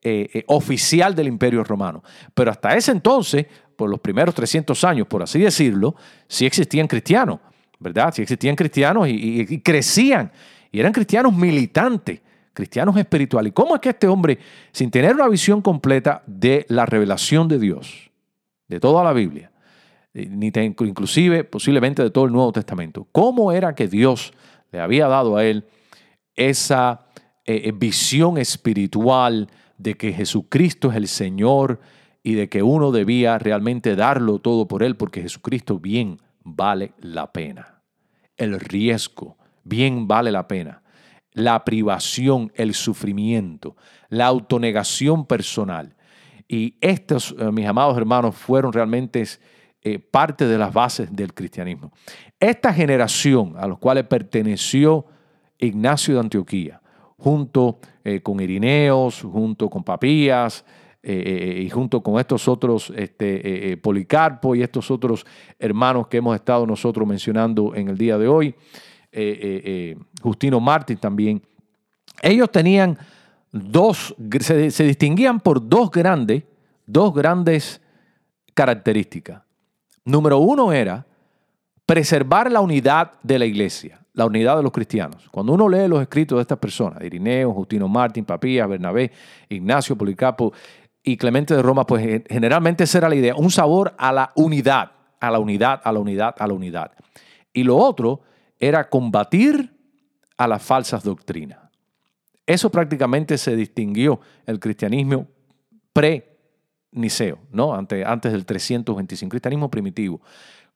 eh, 0.06 0.28
eh, 0.34 0.44
oficial 0.48 1.14
del 1.14 1.28
imperio 1.28 1.64
romano. 1.64 2.02
Pero 2.34 2.50
hasta 2.50 2.76
ese 2.76 2.92
entonces, 2.92 3.46
por 3.74 3.88
los 3.88 4.00
primeros 4.00 4.34
300 4.34 4.84
años, 4.84 5.06
por 5.06 5.22
así 5.22 5.38
decirlo, 5.38 5.96
sí 6.28 6.44
existían 6.44 6.86
cristianos, 6.86 7.40
¿verdad? 7.78 8.12
Sí 8.12 8.20
existían 8.20 8.54
cristianos 8.54 9.08
y, 9.08 9.62
crecían. 9.62 10.30
Y 10.70 10.78
eran 10.78 10.92
cristianos 10.92 11.34
militantes, 11.34 12.20
cristianos 12.52 12.94
espirituales. 12.98 13.48
¿Y 13.48 13.54
cómo 13.54 13.76
es 13.76 13.80
que 13.80 13.88
este 13.88 14.06
hombre, 14.06 14.38
sin 14.72 14.90
tener 14.90 15.14
una 15.14 15.26
visión 15.26 15.62
completa 15.62 16.22
de 16.26 16.66
la 16.68 16.84
revelación 16.84 17.48
de 17.48 17.58
Dios, 17.58 18.10
de 18.68 18.80
toda 18.80 19.02
la 19.04 19.14
Biblia, 19.14 19.52
eh, 20.12 20.28
ni 20.28 20.52
inclusive 20.80 21.44
posiblemente 21.44 22.02
de 22.02 22.10
todo 22.10 22.26
el 22.26 22.32
Nuevo 22.32 22.52
Testamento, 22.52 23.08
cómo 23.10 23.52
era 23.52 23.74
que 23.74 23.88
Dios 23.88 24.34
le 24.70 24.80
había 24.80 25.08
dado 25.08 25.38
a 25.38 25.46
él 25.46 25.64
esa 26.36 27.06
visión 27.74 28.36
espiritual, 28.36 29.48
de 29.78 29.94
que 29.94 30.12
Jesucristo 30.12 30.90
es 30.90 30.96
el 30.96 31.08
Señor 31.08 31.80
y 32.22 32.34
de 32.34 32.48
que 32.48 32.62
uno 32.62 32.92
debía 32.92 33.38
realmente 33.38 33.96
darlo 33.96 34.38
todo 34.38 34.66
por 34.66 34.82
Él, 34.82 34.96
porque 34.96 35.22
Jesucristo 35.22 35.78
bien 35.78 36.18
vale 36.42 36.92
la 36.98 37.32
pena. 37.32 37.82
El 38.36 38.58
riesgo 38.58 39.36
bien 39.62 40.08
vale 40.08 40.32
la 40.32 40.48
pena. 40.48 40.82
La 41.32 41.64
privación, 41.64 42.52
el 42.54 42.74
sufrimiento, 42.74 43.76
la 44.08 44.26
autonegación 44.26 45.26
personal. 45.26 45.96
Y 46.48 46.76
estos, 46.80 47.34
eh, 47.38 47.50
mis 47.50 47.66
amados 47.66 47.96
hermanos, 47.96 48.36
fueron 48.36 48.72
realmente 48.72 49.24
eh, 49.82 49.98
parte 49.98 50.46
de 50.46 50.56
las 50.56 50.72
bases 50.72 51.14
del 51.14 51.34
cristianismo. 51.34 51.92
Esta 52.38 52.72
generación 52.72 53.54
a 53.58 53.66
los 53.66 53.78
cuales 53.78 54.04
perteneció 54.04 55.06
Ignacio 55.58 56.14
de 56.14 56.20
Antioquía, 56.20 56.80
junto 57.16 57.80
eh, 58.06 58.20
con 58.20 58.38
Irineos, 58.38 59.22
junto 59.22 59.70
con 59.70 59.82
Papías, 59.82 60.62
eh, 61.02 61.56
eh, 61.56 61.62
y 61.62 61.70
junto 61.70 62.02
con 62.02 62.20
estos 62.20 62.46
otros, 62.48 62.92
este, 62.94 63.78
Policarpo 63.78 64.54
y 64.54 64.62
estos 64.62 64.90
otros 64.90 65.24
hermanos 65.58 66.08
que 66.08 66.18
hemos 66.18 66.34
estado 66.36 66.66
nosotros 66.66 67.08
mencionando 67.08 67.74
en 67.74 67.88
el 67.88 67.96
día 67.96 68.18
de 68.18 68.28
hoy, 68.28 68.54
Justino 70.20 70.60
Martín 70.60 70.98
también, 70.98 71.40
ellos 72.20 72.50
tenían 72.50 72.98
dos, 73.50 74.14
se, 74.40 74.70
se 74.70 74.84
distinguían 74.84 75.40
por 75.40 75.66
dos 75.66 75.90
grandes, 75.90 76.42
dos 76.84 77.14
grandes 77.14 77.80
características. 78.52 79.40
Número 80.04 80.38
uno 80.38 80.74
era 80.74 81.06
preservar 81.86 82.52
la 82.52 82.60
unidad 82.60 83.12
de 83.22 83.38
la 83.38 83.46
iglesia 83.46 84.03
la 84.14 84.26
unidad 84.26 84.56
de 84.56 84.62
los 84.62 84.72
cristianos. 84.72 85.28
Cuando 85.30 85.52
uno 85.52 85.68
lee 85.68 85.88
los 85.88 86.00
escritos 86.00 86.38
de 86.38 86.42
estas 86.42 86.58
personas, 86.58 87.02
Irineo, 87.02 87.52
Justino 87.52 87.88
Martín, 87.88 88.24
Papías, 88.24 88.68
Bernabé, 88.68 89.10
Ignacio, 89.48 89.96
Policarpo 89.96 90.52
y 91.02 91.16
Clemente 91.16 91.54
de 91.54 91.62
Roma, 91.62 91.84
pues 91.86 92.22
generalmente 92.28 92.84
esa 92.84 92.98
era 92.98 93.08
la 93.08 93.16
idea, 93.16 93.34
un 93.34 93.50
sabor 93.50 93.94
a 93.98 94.12
la 94.12 94.30
unidad, 94.36 94.92
a 95.20 95.30
la 95.30 95.38
unidad, 95.38 95.80
a 95.84 95.92
la 95.92 95.98
unidad, 95.98 96.34
a 96.38 96.46
la 96.46 96.54
unidad. 96.54 96.92
Y 97.52 97.64
lo 97.64 97.76
otro 97.76 98.22
era 98.58 98.88
combatir 98.88 99.72
a 100.36 100.46
las 100.46 100.62
falsas 100.62 101.02
doctrinas. 101.02 101.58
Eso 102.46 102.70
prácticamente 102.70 103.36
se 103.36 103.56
distinguió 103.56 104.20
el 104.46 104.60
cristianismo 104.60 105.26
pre-niceo, 105.92 107.38
¿no? 107.50 107.74
Antes, 107.74 108.06
antes 108.06 108.32
del 108.32 108.44
325, 108.44 109.30
cristianismo 109.30 109.70
primitivo 109.70 110.20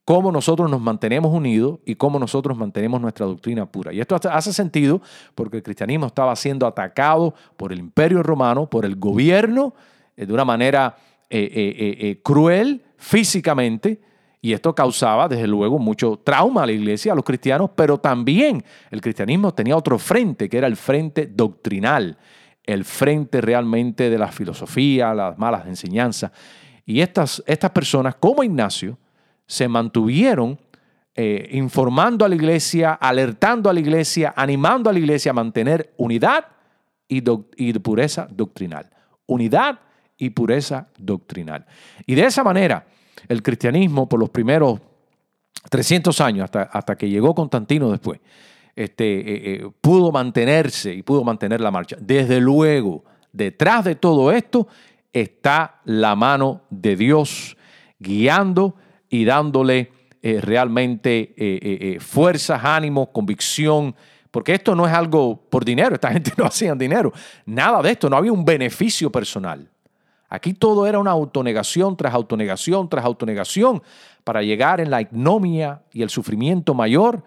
cómo 0.09 0.33
nosotros 0.33 0.71
nos 0.71 0.81
mantenemos 0.81 1.31
unidos 1.31 1.81
y 1.85 1.95
cómo 1.97 2.19
nosotros 2.19 2.57
mantenemos 2.57 2.99
nuestra 2.99 3.27
doctrina 3.27 3.67
pura. 3.67 3.93
Y 3.93 4.01
esto 4.01 4.19
hace 4.31 4.55
sentido 4.55 5.03
porque 5.35 5.59
el 5.59 5.63
cristianismo 5.63 6.07
estaba 6.07 6.35
siendo 6.35 6.67
atacado 6.67 7.35
por 7.59 7.75
el 7.75 7.79
imperio 7.79 8.23
romano, 8.23 8.71
por 8.71 8.87
el 8.87 8.97
gobierno, 8.97 9.75
eh, 10.17 10.25
de 10.25 10.33
una 10.33 10.47
manera 10.47 10.97
eh, 11.29 11.51
eh, 11.53 12.21
cruel 12.23 12.83
físicamente, 12.97 14.01
y 14.41 14.55
esto 14.55 14.75
causaba, 14.75 15.29
desde 15.29 15.47
luego, 15.47 15.79
mucho 15.79 16.19
trauma 16.25 16.63
a 16.63 16.67
la 16.67 16.73
iglesia, 16.73 17.13
a 17.13 17.15
los 17.15 17.25
cristianos, 17.27 17.73
pero 17.77 17.99
también 17.99 18.65
el 18.91 19.03
cristianismo 19.03 19.53
tenía 19.53 19.77
otro 19.77 19.99
frente, 19.99 20.49
que 20.49 20.57
era 20.57 20.69
el 20.69 20.77
frente 20.77 21.27
doctrinal, 21.27 22.17
el 22.65 22.87
frente 22.87 23.43
realmente 23.43 24.09
de 24.09 24.17
la 24.17 24.29
filosofía, 24.29 25.13
las 25.13 25.37
malas 25.37 25.67
enseñanzas. 25.67 26.33
Y 26.87 27.03
estas, 27.03 27.43
estas 27.47 27.73
personas, 27.73 28.15
como 28.15 28.43
Ignacio, 28.43 28.97
se 29.49 29.67
mantuvieron 29.67 30.61
eh, 31.15 31.49
informando 31.53 32.25
a 32.25 32.29
la 32.29 32.37
iglesia, 32.37 32.93
alertando 32.93 33.69
a 33.69 33.73
la 33.73 33.81
iglesia, 33.81 34.33
animando 34.37 34.89
a 34.89 34.93
la 34.93 35.01
iglesia 35.01 35.33
a 35.33 35.35
mantener 35.35 35.93
unidad 35.97 36.47
y, 37.09 37.25
y 37.57 37.73
pureza 37.81 38.29
doctrinal. 38.31 38.89
Unidad 39.27 39.81
y 40.17 40.31
pureza 40.31 40.89
doctrinal. 40.97 41.67
Y 42.07 42.15
de 42.15 42.27
esa 42.27 42.45
manera, 42.45 42.87
el 43.27 43.43
cristianismo 43.43 44.09
por 44.09 44.21
los 44.21 44.31
primeros 44.31 44.81
300 45.71 46.21
años, 46.21 46.45
hasta, 46.45 46.63
hasta 46.63 46.97
que 46.97 47.09
llegó 47.09 47.35
Constantino 47.35 47.91
después, 47.91 48.21
este, 48.77 49.19
eh, 49.19 49.25
eh, 49.55 49.71
pudo 49.81 50.13
mantenerse 50.13 50.95
y 50.95 51.03
pudo 51.03 51.25
mantener 51.25 51.61
la 51.61 51.71
marcha. 51.71 51.97
Desde 52.01 52.41
luego, 52.41 53.05
detrás 53.33 53.85
de 53.85 53.97
todo 53.97 54.31
esto 54.31 54.69
está 55.13 55.81
la 55.85 56.15
mano 56.15 56.63
de 56.71 56.95
Dios 56.95 57.57
guiando 57.99 58.77
y 59.09 59.25
dándole 59.25 59.93
eh, 60.21 60.41
realmente 60.41 61.35
eh, 61.37 61.59
eh, 61.63 62.01
fuerzas, 62.01 62.65
ánimo, 62.65 63.13
convicción, 63.13 63.95
porque 64.31 64.55
esto 64.55 64.75
no 64.75 64.87
es 64.87 64.93
algo 64.93 65.41
por 65.49 65.65
dinero, 65.65 65.95
esta 65.95 66.11
gente 66.13 66.33
no 66.37 66.45
hacía 66.45 66.75
dinero, 66.75 67.13
nada 67.47 67.81
de 67.83 67.93
esto, 67.93 68.11
no 68.11 68.17
había 68.17 68.33
un 68.33 68.45
beneficio 68.45 69.11
personal. 69.11 69.71
Aquí 70.29 70.53
todo 70.53 70.87
era 70.87 70.99
una 70.99 71.13
autonegación 71.13 71.97
tras 71.97 72.13
autonegación 72.13 72.89
tras 72.89 73.05
autonegación 73.05 73.83
para 74.25 74.43
llegar 74.43 74.81
en 74.81 74.91
la 74.91 75.01
ignomia 75.01 75.83
y 75.91 76.03
el 76.03 76.11
sufrimiento 76.11 76.75
mayor 76.75 77.23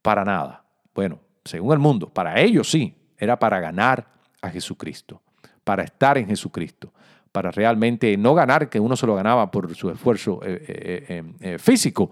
para 0.00 0.24
nada. 0.24 0.64
Bueno, 0.94 1.18
según 1.44 1.74
el 1.74 1.78
mundo, 1.78 2.08
para 2.08 2.40
ellos 2.40 2.70
sí, 2.70 2.94
era 3.18 3.38
para 3.38 3.60
ganar 3.60 4.06
a 4.40 4.48
Jesucristo, 4.48 5.20
para 5.62 5.82
estar 5.82 6.16
en 6.16 6.26
Jesucristo 6.26 6.92
para 7.32 7.50
realmente 7.50 8.14
no 8.18 8.34
ganar, 8.34 8.68
que 8.68 8.78
uno 8.78 8.94
se 8.94 9.06
lo 9.06 9.14
ganaba 9.14 9.50
por 9.50 9.74
su 9.74 9.90
esfuerzo 9.90 10.40
eh, 10.44 11.06
eh, 11.08 11.24
eh, 11.40 11.58
físico, 11.58 12.10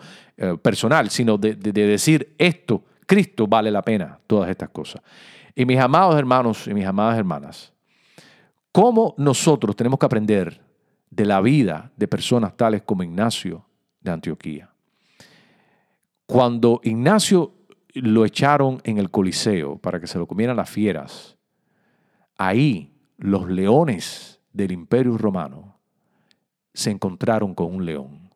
personal, 0.63 1.11
sino 1.11 1.37
de, 1.37 1.55
decir 1.55 2.35
esto, 2.39 2.83
Cristo 3.05 3.47
vale 3.47 3.71
la 3.71 3.83
pena, 3.83 4.19
todas 4.27 4.49
estas 4.49 4.71
cosas. 4.71 5.03
Y 5.55 5.67
mis 5.67 5.79
amados 5.79 6.19
hermanos 6.19 6.67
y 6.67 6.73
mis 6.73 6.87
amadas 6.87 7.19
hermanas, 7.19 7.75
¿cómo 8.73 9.15
nosotros 9.19 9.77
tenemos 9.77 9.99
que 9.99 10.07
aprender 10.07 10.63
de 11.11 11.27
la 11.27 11.43
vida 11.43 11.93
de 11.95 12.09
personas 12.09 12.57
tales 12.57 12.81
como 12.81 13.03
Ignacio 13.03 13.67
de 14.01 14.13
Antioquía? 14.13 14.71
Cuando 16.25 16.81
Ignacio 16.83 17.53
lo 17.93 18.25
echaron 18.25 18.81
en 18.85 18.97
el 18.97 19.11
Coliseo 19.11 19.77
para 19.77 20.01
que 20.01 20.07
se 20.07 20.19
lo 20.19 20.27
comieran 20.27 20.57
las 20.57 20.71
fieras, 20.71 21.37
ahí 22.39 22.95
los 23.19 23.51
leones 23.51 24.40
del 24.53 24.73
imperio 24.73 25.17
romano 25.17 25.77
se 26.73 26.91
encontraron 26.91 27.55
con 27.55 27.75
un 27.75 27.85
león, 27.85 28.31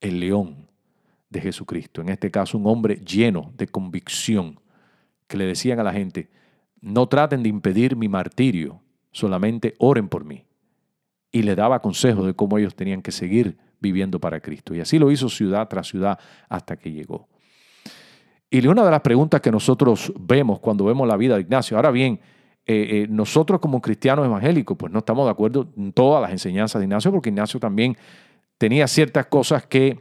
el 0.00 0.20
león 0.20 0.68
de 1.30 1.40
Jesucristo, 1.40 2.00
en 2.00 2.08
este 2.08 2.30
caso 2.30 2.58
un 2.58 2.66
hombre 2.66 2.96
lleno 2.96 3.52
de 3.56 3.66
convicción, 3.66 4.60
que 5.26 5.36
le 5.36 5.44
decían 5.44 5.80
a 5.80 5.82
la 5.82 5.92
gente, 5.92 6.30
no 6.80 7.08
traten 7.08 7.42
de 7.42 7.48
impedir 7.48 7.96
mi 7.96 8.08
martirio, 8.08 8.80
solamente 9.10 9.74
oren 9.78 10.08
por 10.08 10.24
mí. 10.24 10.44
Y 11.32 11.42
le 11.42 11.56
daba 11.56 11.82
consejos 11.82 12.24
de 12.26 12.34
cómo 12.34 12.58
ellos 12.58 12.76
tenían 12.76 13.02
que 13.02 13.10
seguir 13.10 13.58
viviendo 13.80 14.20
para 14.20 14.40
Cristo. 14.40 14.74
Y 14.74 14.80
así 14.80 14.98
lo 14.98 15.10
hizo 15.10 15.28
ciudad 15.28 15.68
tras 15.68 15.88
ciudad 15.88 16.18
hasta 16.48 16.76
que 16.76 16.92
llegó. 16.92 17.28
Y 18.48 18.64
una 18.66 18.84
de 18.84 18.90
las 18.90 19.00
preguntas 19.00 19.40
que 19.40 19.50
nosotros 19.50 20.12
vemos 20.18 20.60
cuando 20.60 20.84
vemos 20.84 21.08
la 21.08 21.16
vida 21.16 21.34
de 21.34 21.40
Ignacio, 21.40 21.76
ahora 21.76 21.90
bien, 21.90 22.20
eh, 22.68 23.02
eh, 23.04 23.06
nosotros 23.08 23.60
como 23.60 23.80
cristianos 23.80 24.26
evangélicos, 24.26 24.76
pues 24.76 24.92
no 24.92 24.98
estamos 24.98 25.24
de 25.26 25.30
acuerdo 25.30 25.68
en 25.76 25.92
todas 25.92 26.20
las 26.20 26.32
enseñanzas 26.32 26.80
de 26.80 26.86
Ignacio, 26.86 27.12
porque 27.12 27.28
Ignacio 27.28 27.60
también 27.60 27.96
tenía 28.58 28.88
ciertas 28.88 29.26
cosas 29.26 29.66
que 29.66 30.00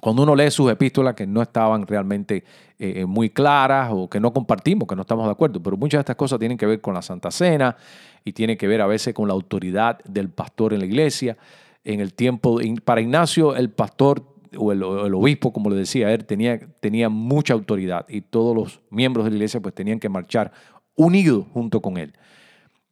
cuando 0.00 0.22
uno 0.22 0.34
lee 0.34 0.50
sus 0.50 0.70
epístolas 0.70 1.14
que 1.14 1.26
no 1.26 1.42
estaban 1.42 1.86
realmente 1.86 2.44
eh, 2.78 3.04
muy 3.04 3.30
claras 3.30 3.90
o 3.92 4.08
que 4.08 4.20
no 4.20 4.32
compartimos, 4.32 4.88
que 4.88 4.96
no 4.96 5.02
estamos 5.02 5.26
de 5.26 5.32
acuerdo, 5.32 5.62
pero 5.62 5.76
muchas 5.76 5.98
de 5.98 6.02
estas 6.02 6.16
cosas 6.16 6.38
tienen 6.38 6.58
que 6.58 6.66
ver 6.66 6.80
con 6.80 6.94
la 6.94 7.02
Santa 7.02 7.30
Cena 7.30 7.76
y 8.24 8.32
tienen 8.32 8.56
que 8.56 8.66
ver 8.66 8.80
a 8.80 8.86
veces 8.86 9.14
con 9.14 9.28
la 9.28 9.34
autoridad 9.34 9.98
del 10.04 10.28
pastor 10.28 10.72
en 10.72 10.80
la 10.80 10.86
iglesia. 10.86 11.36
En 11.84 12.00
el 12.00 12.14
tiempo, 12.14 12.60
para 12.84 13.00
Ignacio, 13.00 13.56
el 13.56 13.70
pastor 13.70 14.24
o 14.56 14.72
el, 14.72 14.82
obispo, 14.82 15.52
como 15.52 15.70
le 15.70 15.76
decía 15.76 16.12
él, 16.12 16.24
tenía, 16.24 16.60
tenía 16.80 17.08
mucha 17.08 17.54
autoridad 17.54 18.04
y 18.08 18.22
todos 18.22 18.56
los 18.56 18.80
miembros 18.90 19.24
de 19.24 19.30
la 19.30 19.36
iglesia 19.36 19.60
pues 19.60 19.74
tenían 19.74 19.98
que 19.98 20.08
marchar 20.08 20.52
unidos 20.94 21.46
junto 21.52 21.80
con 21.80 21.96
él. 21.96 22.12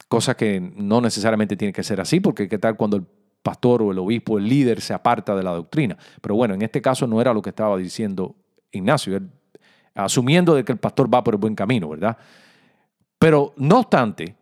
Cosa 0.08 0.36
que 0.36 0.60
no 0.60 1.00
necesariamente 1.00 1.56
tiene 1.56 1.72
que 1.72 1.82
ser 1.82 2.00
así, 2.00 2.20
porque 2.20 2.48
qué 2.48 2.58
tal 2.58 2.76
cuando 2.76 2.96
el 2.96 3.06
pastor 3.42 3.82
o 3.82 3.92
el 3.92 3.98
obispo, 3.98 4.38
el 4.38 4.48
líder, 4.48 4.80
se 4.80 4.92
aparta 4.92 5.34
de 5.34 5.42
la 5.42 5.52
doctrina. 5.52 5.96
Pero 6.20 6.34
bueno, 6.34 6.54
en 6.54 6.62
este 6.62 6.82
caso 6.82 7.06
no 7.06 7.20
era 7.20 7.32
lo 7.32 7.42
que 7.42 7.50
estaba 7.50 7.76
diciendo 7.76 8.34
Ignacio, 8.72 9.20
asumiendo 9.94 10.54
de 10.54 10.64
que 10.64 10.72
el 10.72 10.78
pastor 10.78 11.12
va 11.12 11.24
por 11.24 11.34
el 11.34 11.40
buen 11.40 11.54
camino, 11.54 11.88
¿verdad? 11.88 12.16
Pero 13.18 13.52
no 13.56 13.80
obstante, 13.80 14.34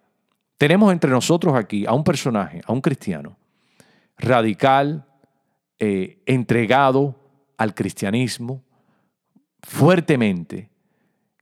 tenemos 0.56 0.92
entre 0.92 1.10
nosotros 1.10 1.54
aquí 1.54 1.86
a 1.86 1.92
un 1.92 2.04
personaje, 2.04 2.60
a 2.66 2.72
un 2.72 2.80
cristiano, 2.80 3.36
radical, 4.16 5.06
eh, 5.78 6.22
entregado 6.26 7.14
al 7.56 7.74
cristianismo 7.74 8.62
fuertemente, 9.62 10.70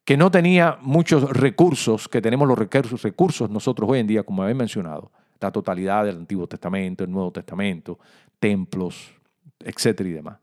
que 0.07 0.17
no 0.17 0.31
tenía 0.31 0.79
muchos 0.83 1.29
recursos, 1.29 2.09
que 2.09 2.23
tenemos 2.23 2.47
los 2.47 2.57
recursos 2.57 3.51
nosotros 3.51 3.91
hoy 3.91 3.99
en 3.99 4.07
día, 4.07 4.23
como 4.23 4.45
había 4.45 4.55
mencionado, 4.55 5.11
la 5.41 5.51
totalidad 5.51 6.05
del 6.05 6.19
Antiguo 6.19 6.47
Testamento, 6.47 7.03
el 7.03 7.11
Nuevo 7.11 7.33
Testamento, 7.33 7.99
templos, 8.39 9.13
etcétera 9.59 10.09
y 10.09 10.13
demás. 10.13 10.39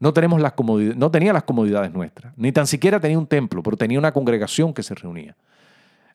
No, 0.00 0.12
tenemos 0.12 0.40
las 0.40 0.54
no 0.96 1.08
tenía 1.08 1.32
las 1.32 1.44
comodidades 1.44 1.92
nuestras, 1.92 2.36
ni 2.36 2.50
tan 2.50 2.66
siquiera 2.66 2.98
tenía 2.98 3.16
un 3.16 3.28
templo, 3.28 3.62
pero 3.62 3.76
tenía 3.76 3.96
una 3.96 4.12
congregación 4.12 4.74
que 4.74 4.82
se 4.82 4.96
reunía 4.96 5.36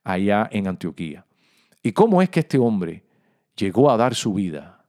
allá 0.03 0.49
en 0.51 0.67
Antioquía. 0.67 1.25
¿Y 1.81 1.93
cómo 1.93 2.21
es 2.21 2.29
que 2.29 2.41
este 2.41 2.57
hombre 2.57 3.05
llegó 3.55 3.89
a 3.89 3.95
dar 3.95 4.15
su 4.15 4.33
vida, 4.33 4.83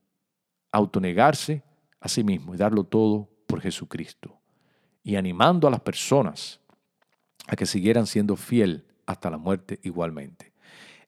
a 0.73 0.79
autonegarse 0.79 1.63
a 2.01 2.09
sí 2.09 2.25
mismo 2.25 2.53
y 2.53 2.59
darlo 2.59 2.83
todo 2.83 3.29
por 3.47 3.61
Jesucristo? 3.61 4.41
Y 5.05 5.15
animando 5.15 5.69
a 5.69 5.71
las 5.71 5.81
personas 5.81 6.59
a 7.47 7.57
que 7.57 7.67
siguieran 7.67 8.07
siendo 8.07 8.37
fiel 8.37 8.85
hasta 9.07 9.31
la 9.31 9.39
muerte 9.39 9.81
igualmente. 9.83 10.53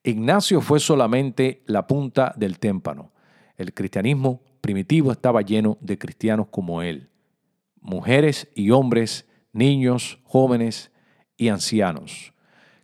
Ignacio 0.02 0.60
fue 0.60 0.80
solamente 0.80 1.62
la 1.66 1.86
punta 1.86 2.34
del 2.36 2.58
témpano. 2.58 3.12
El 3.56 3.72
cristianismo 3.72 4.42
primitivo 4.60 5.12
estaba 5.12 5.42
lleno 5.42 5.78
de 5.80 5.98
cristianos 5.98 6.48
como 6.50 6.82
él, 6.82 7.08
mujeres 7.80 8.48
y 8.54 8.70
hombres, 8.70 9.26
niños, 9.52 10.18
jóvenes 10.24 10.90
y 11.36 11.48
ancianos, 11.48 12.32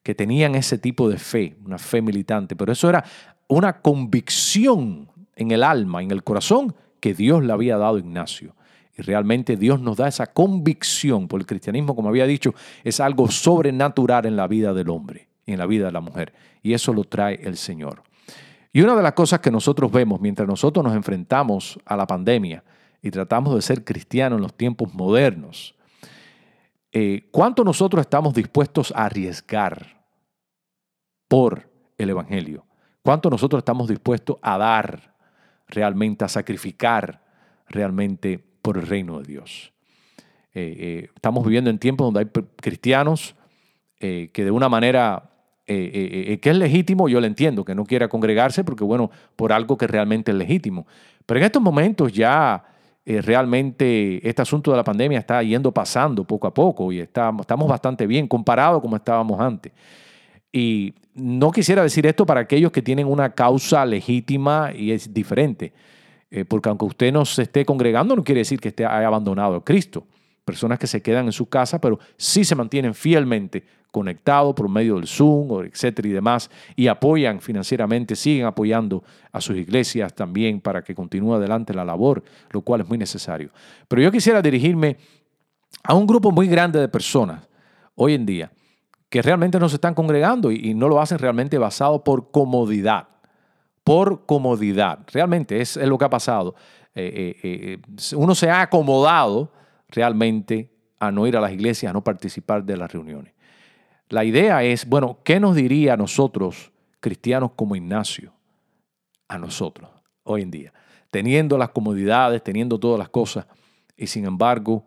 que 0.03 0.15
tenían 0.15 0.55
ese 0.55 0.79
tipo 0.79 1.09
de 1.09 1.19
fe, 1.19 1.57
una 1.65 1.79
fe 1.79 2.01
militante, 2.01 2.57
pero 2.57 2.73
eso 2.73 2.89
era 2.89 3.05
una 3.49 3.81
convicción 3.81 5.11
en 5.37 5.51
el 5.51 5.63
alma, 5.63 6.03
en 6.03 6.11
el 6.11 6.23
corazón, 6.23 6.75
que 7.01 7.15
Dios 7.15 7.45
le 7.45 7.53
había 7.53 7.77
dado 7.77 7.97
a 7.97 7.99
Ignacio. 7.99 8.55
Realmente 9.03 9.57
Dios 9.57 9.81
nos 9.81 9.97
da 9.97 10.09
esa 10.09 10.27
convicción, 10.27 11.29
porque 11.29 11.43
el 11.43 11.47
cristianismo, 11.47 11.95
como 11.95 12.09
había 12.09 12.27
dicho, 12.27 12.55
es 12.85 13.01
algo 13.01 13.31
sobrenatural 13.31 14.27
en 14.27 14.37
la 14.37 14.47
vida 14.47 14.73
del 14.73 14.89
hombre 14.91 15.31
en 15.53 15.59
la 15.59 15.67
vida 15.67 15.87
de 15.87 15.93
la 15.93 16.01
mujer. 16.01 16.33
Y 16.63 16.73
eso 16.73 16.93
lo 16.93 17.05
trae 17.05 17.41
el 17.43 17.57
Señor. 17.57 18.03
Y 18.73 18.83
una 18.83 18.95
de 18.95 19.03
las 19.03 19.13
cosas 19.13 19.41
que 19.41 19.51
nosotros 19.51 19.91
vemos 19.91 20.21
mientras 20.21 20.47
nosotros 20.47 20.85
nos 20.85 20.95
enfrentamos 20.95 21.79
a 21.85 21.97
la 21.97 22.07
pandemia 22.07 22.63
y 23.03 23.11
tratamos 23.11 23.55
de 23.55 23.63
ser 23.63 23.85
cristianos 23.85 24.37
en 24.37 24.43
los 24.43 24.55
tiempos 24.55 24.95
modernos, 24.95 25.75
eh, 26.93 27.29
¿cuánto 27.31 27.65
nosotros 27.65 28.01
estamos 28.03 28.35
dispuestos 28.35 28.93
a 28.95 29.07
arriesgar 29.07 30.05
por 31.29 31.69
el 31.99 32.11
Evangelio? 32.11 32.65
¿Cuánto 33.03 33.31
nosotros 33.31 33.61
estamos 33.61 33.89
dispuestos 33.89 34.37
a 34.43 34.59
dar 34.59 35.17
realmente, 35.67 36.25
a 36.25 36.29
sacrificar 36.29 37.25
realmente 37.69 38.50
por 38.63 38.79
el 38.79 38.87
reino 38.87 39.21
de 39.21 39.25
Dios? 39.25 39.73
Eh, 40.53 40.77
eh, 40.79 41.09
estamos 41.15 41.45
viviendo 41.45 41.71
en 41.71 41.79
tiempos 41.79 42.07
donde 42.07 42.21
hay 42.21 42.43
cristianos 42.57 43.37
que 43.99 44.31
de 44.33 44.51
una 44.51 44.71
manera 44.71 45.31
eh, 45.73 45.89
eh, 45.95 46.33
eh, 46.33 46.41
que 46.41 46.51
es 46.51 46.57
legítimo, 46.57 47.09
yo 47.09 47.21
le 47.21 47.29
entiendo, 47.29 47.65
que 47.65 47.77
no 47.77 47.85
quiera 47.85 48.09
congregarse 48.09 48.65
porque, 48.65 48.83
bueno, 48.83 49.09
por 49.37 49.53
algo 49.53 49.79
que 49.79 49.87
realmente 49.87 50.33
es 50.33 50.37
legítimo. 50.37 50.85
Pero 51.25 51.39
en 51.39 51.47
estos 51.47 51.63
momentos 51.63 52.13
ya 52.13 52.65
realmente 53.05 54.29
este 54.29 54.43
asunto 54.43 54.73
de 54.73 54.77
la 54.77 54.83
pandemia 54.83 55.21
está 55.21 55.41
yendo 55.45 55.71
pasando 55.71 56.25
poco 56.25 56.49
a 56.49 56.55
poco 56.55 56.91
y 56.91 56.99
estamos, 56.99 57.43
estamos 57.43 57.69
bastante 57.69 58.05
bien 58.05 58.27
comparado 58.27 58.81
como 58.81 58.97
estábamos 58.97 59.41
antes. 59.41 59.73
Y 60.53 60.93
no 61.15 61.53
quisiera 61.53 61.85
decir 61.85 62.05
esto 62.05 62.27
para 62.27 62.41
aquellos 62.41 62.73
que 62.73 62.83
tienen 62.83 63.07
una 63.07 63.31
causa 63.31 63.87
legítima 63.87 64.73
y 64.75 64.91
es 64.91 65.15
diferente, 65.15 65.73
porque 66.49 66.69
aunque 66.69 66.85
usted 66.85 67.13
no 67.13 67.25
se 67.25 67.43
esté 67.43 67.65
congregando, 67.65 68.15
no 68.15 68.25
quiere 68.25 68.41
decir 68.41 68.61
que 68.61 68.69
esté 68.69 68.87
haya 68.87 69.07
abandonado 69.07 69.57
a 69.57 69.65
Cristo. 69.65 70.07
Personas 70.45 70.79
que 70.79 70.87
se 70.87 71.03
quedan 71.03 71.27
en 71.27 71.33
su 71.33 71.49
casa, 71.49 71.81
pero 71.81 71.99
sí 72.17 72.45
se 72.45 72.55
mantienen 72.55 72.95
fielmente 72.95 73.65
conectado 73.91 74.55
por 74.55 74.69
medio 74.69 74.97
del 74.97 75.07
Zoom, 75.07 75.65
etcétera 75.65 76.09
y 76.09 76.13
demás, 76.13 76.51
y 76.77 76.87
apoyan 76.87 77.41
financieramente, 77.41 78.15
siguen 78.15 78.47
apoyando 78.47 79.03
a 79.33 79.41
sus 79.41 79.57
iglesias 79.57 80.15
también 80.15 80.61
para 80.61 80.83
que 80.83 80.95
continúe 80.95 81.35
adelante 81.35 81.75
la 81.75 81.85
labor, 81.85 82.23
lo 82.51 82.63
cual 82.63 82.83
es 82.83 82.89
muy 82.89 82.99
necesario. 82.99 83.51
Pero 83.89 84.03
yo 84.03 84.13
quisiera 84.13 84.41
dirigirme 84.41 84.97
a 85.83 85.95
un 85.95 86.07
grupo 86.07 86.31
muy 86.31 86.47
grande 86.47 86.79
de 86.79 86.89
personas 86.89 87.49
hoy 87.95 88.15
en 88.15 88.27
día 88.27 88.53
que 89.09 89.23
realmente 89.23 89.59
no 89.59 89.69
se 89.69 89.75
están 89.75 89.95
congregando 89.95 90.53
y, 90.53 90.73
no 90.75 90.89
lo 90.89 91.01
hacen 91.01 91.19
realmente 91.19 91.59
basado 91.59 92.05
por 92.05 92.31
comodidad, 92.31 93.09
por 93.91 94.25
comodidad. 94.25 95.01
Realmente 95.13 95.61
es, 95.61 95.75
lo 95.75 95.99
que 95.99 96.05
ha 96.05 96.09
pasado. 96.09 96.55
Eh, 96.95 97.35
eh, 97.43 97.81
eh, 97.83 98.15
uno 98.15 98.37
se 98.37 98.49
ha 98.49 98.63
acomodado 98.63 99.53
realmente 99.89 100.71
a 101.01 101.11
no 101.11 101.27
ir 101.27 101.37
a 101.37 101.41
las 101.41 101.51
iglesias, 101.51 101.91
a 101.91 101.93
no 101.93 102.05
participar 102.05 102.63
de 102.63 102.77
las 102.77 102.93
reuniones. 102.93 103.35
La 104.09 104.23
idea 104.23 104.63
es, 104.63 104.87
bueno, 104.87 105.19
¿qué 105.25 105.41
nos 105.41 105.57
diría 105.57 105.95
a 105.95 105.97
nosotros, 105.97 106.71
cristianos 107.01 107.51
como 107.57 107.75
Ignacio, 107.75 108.33
a 109.27 109.39
nosotros 109.39 109.91
hoy 110.23 110.43
en 110.43 110.53
día? 110.53 110.73
Teniendo 111.11 111.59
las 111.59 111.71
comodidades, 111.71 112.45
teniendo 112.45 112.79
todas 112.79 112.97
las 112.97 113.09
cosas, 113.09 113.49
y 113.97 114.07
sin 114.07 114.25
embargo, 114.25 114.87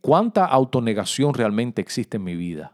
¿cuánta 0.00 0.46
autonegación 0.46 1.32
realmente 1.32 1.80
existe 1.80 2.16
en 2.16 2.24
mi 2.24 2.34
vida? 2.34 2.72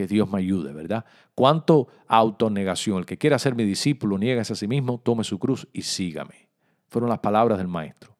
Que 0.00 0.06
Dios 0.06 0.30
me 0.30 0.38
ayude, 0.38 0.72
¿verdad? 0.72 1.04
¿Cuánto 1.34 1.88
autonegación? 2.08 2.96
El 2.96 3.04
que 3.04 3.18
quiera 3.18 3.38
ser 3.38 3.54
mi 3.54 3.64
discípulo, 3.64 4.16
nieguese 4.16 4.54
a 4.54 4.56
sí 4.56 4.66
mismo, 4.66 4.98
tome 4.98 5.24
su 5.24 5.38
cruz 5.38 5.68
y 5.74 5.82
sígame. 5.82 6.48
Fueron 6.88 7.10
las 7.10 7.18
palabras 7.18 7.58
del 7.58 7.68
maestro. 7.68 8.16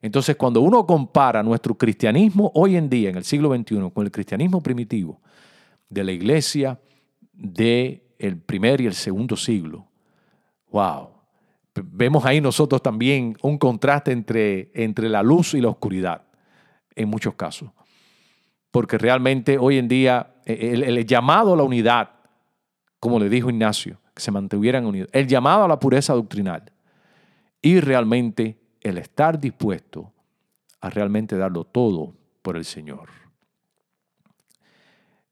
Entonces, 0.00 0.36
cuando 0.36 0.62
uno 0.62 0.86
compara 0.86 1.42
nuestro 1.42 1.76
cristianismo 1.76 2.50
hoy 2.54 2.76
en 2.76 2.88
día, 2.88 3.10
en 3.10 3.18
el 3.18 3.24
siglo 3.24 3.54
XXI, 3.54 3.90
con 3.92 4.06
el 4.06 4.10
cristianismo 4.10 4.62
primitivo, 4.62 5.20
de 5.90 6.02
la 6.02 6.12
iglesia 6.12 6.80
del 7.34 8.02
el 8.18 8.38
primer 8.38 8.80
y 8.80 8.86
el 8.86 8.94
segundo 8.94 9.36
siglo. 9.36 9.88
¡Wow! 10.70 11.10
Vemos 11.74 12.24
ahí 12.24 12.40
nosotros 12.40 12.82
también 12.82 13.36
un 13.42 13.58
contraste 13.58 14.10
entre, 14.10 14.70
entre 14.72 15.10
la 15.10 15.22
luz 15.22 15.52
y 15.52 15.60
la 15.60 15.68
oscuridad, 15.68 16.22
en 16.94 17.10
muchos 17.10 17.34
casos. 17.34 17.70
Porque 18.70 18.98
realmente 18.98 19.58
hoy 19.58 19.78
en 19.78 19.88
día 19.88 20.34
e, 20.44 20.72
el, 20.72 21.06
llamado 21.06 21.54
a 21.54 21.56
la 21.56 21.62
unidad, 21.62 22.10
como 22.98 23.18
le 23.18 23.28
dijo 23.28 23.50
Ignacio, 23.50 24.00
que 24.14 24.22
se 24.22 24.30
mantuvieran 24.30 24.86
unidos, 24.86 25.08
el 25.12 25.26
llamado 25.26 25.64
a 25.64 25.68
la 25.68 25.78
pureza 25.78 26.14
doctrinal 26.14 26.72
y 27.62 27.80
realmente 27.80 28.58
el 28.80 28.98
estar 28.98 29.38
dispuesto 29.38 30.12
a 30.80 30.90
realmente 30.90 31.36
darlo 31.36 31.64
todo 31.64 32.14
por 32.42 32.56
el 32.56 32.64
Señor. 32.64 33.08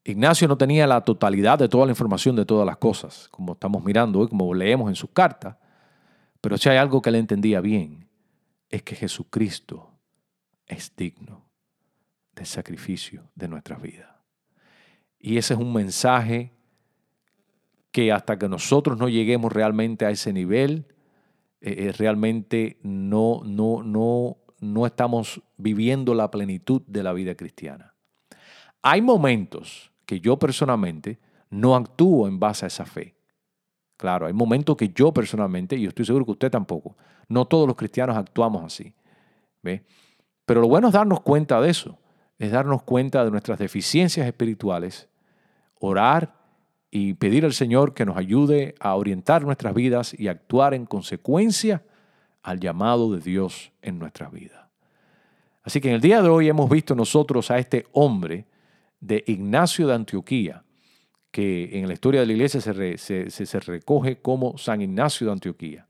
Ignacio 0.03 0.47
no 0.47 0.57
tenía 0.57 0.87
la 0.87 1.01
totalidad 1.01 1.59
de 1.59 1.69
toda 1.69 1.85
la 1.85 1.91
información 1.91 2.35
de 2.35 2.45
todas 2.45 2.65
las 2.65 2.77
cosas, 2.77 3.27
como 3.29 3.53
estamos 3.53 3.83
mirando 3.83 4.19
hoy, 4.19 4.27
como 4.27 4.53
leemos 4.53 4.89
en 4.89 4.95
sus 4.95 5.09
cartas, 5.11 5.55
pero 6.41 6.57
si 6.57 6.69
hay 6.69 6.77
algo 6.77 7.01
que 7.01 7.09
él 7.09 7.15
entendía 7.15 7.61
bien, 7.61 8.07
es 8.69 8.81
que 8.83 8.95
Jesucristo 8.95 9.91
es 10.65 10.95
digno 10.95 11.48
del 12.39 12.47
sacrificio 12.47 13.29
de 13.35 13.49
nuestras 13.49 13.81
vidas. 13.81 14.09
Y 15.19 15.37
ese 15.37 15.53
es 15.53 15.59
un 15.59 15.73
mensaje 15.73 16.53
que 17.91 18.13
hasta 18.13 18.39
que 18.39 18.47
nosotros 18.47 18.97
no 18.97 19.09
lleguemos 19.09 19.51
realmente 19.51 20.05
a 20.05 20.09
ese 20.09 20.31
nivel, 20.31 20.85
eh, 21.59 21.75
eh, 21.77 21.91
realmente 21.91 22.79
no, 22.81 23.41
no, 23.43 23.83
no, 23.83 24.37
no 24.61 24.85
estamos 24.85 25.41
viviendo 25.57 26.13
la 26.15 26.31
plenitud 26.31 26.81
de 26.87 27.03
la 27.03 27.11
vida 27.11 27.35
cristiana. 27.35 27.93
Hay 28.81 29.01
momentos 29.01 29.91
que 30.05 30.21
yo 30.21 30.39
personalmente 30.39 31.19
no 31.49 31.75
actúo 31.75 32.25
en 32.25 32.39
base 32.39 32.65
a 32.65 32.67
esa 32.67 32.85
fe. 32.85 33.15
Claro, 33.97 34.27
hay 34.27 34.33
momentos 34.33 34.77
que 34.77 34.87
yo 34.89 35.13
personalmente, 35.13 35.75
y 35.75 35.81
yo 35.81 35.89
estoy 35.89 36.05
seguro 36.05 36.23
que 36.23 36.31
usted 36.31 36.49
tampoco, 36.49 36.95
no 37.27 37.45
todos 37.45 37.67
los 37.67 37.75
cristianos 37.75 38.15
actuamos 38.15 38.63
así. 38.63 38.93
¿ve? 39.61 39.83
Pero 40.45 40.61
lo 40.61 40.69
bueno 40.69 40.87
es 40.87 40.93
darnos 40.93 41.19
cuenta 41.19 41.59
de 41.59 41.69
eso, 41.69 41.99
es 42.39 42.51
darnos 42.51 42.83
cuenta 42.83 43.23
de 43.25 43.31
nuestras 43.31 43.59
deficiencias 43.59 44.25
espirituales, 44.25 45.09
orar 45.79 46.35
y 46.89 47.13
pedir 47.13 47.45
al 47.45 47.53
Señor 47.53 47.93
que 47.93 48.05
nos 48.05 48.17
ayude 48.17 48.75
a 48.79 48.95
orientar 48.95 49.43
nuestras 49.43 49.75
vidas 49.75 50.15
y 50.17 50.27
actuar 50.27 50.73
en 50.73 50.85
consecuencia 50.85 51.83
al 52.41 52.59
llamado 52.59 53.13
de 53.13 53.19
Dios 53.19 53.71
en 53.81 53.99
nuestras 53.99 54.31
vidas. 54.31 54.65
Así 55.63 55.81
que 55.81 55.89
en 55.89 55.95
el 55.95 56.01
día 56.01 56.21
de 56.21 56.29
hoy 56.29 56.47
hemos 56.47 56.69
visto 56.69 56.95
nosotros 56.95 57.51
a 57.51 57.59
este 57.59 57.85
hombre 57.91 58.45
de 59.01 59.23
Ignacio 59.27 59.87
de 59.87 59.93
Antioquía, 59.93 60.63
que 61.31 61.77
en 61.77 61.87
la 61.87 61.93
historia 61.93 62.21
de 62.21 62.25
la 62.25 62.33
iglesia 62.33 62.59
se, 62.59 63.29
se, 63.29 63.59
recoge 63.59 64.19
como 64.19 64.57
San 64.57 64.81
Ignacio 64.81 65.27
de 65.27 65.33
Antioquía. 65.33 65.87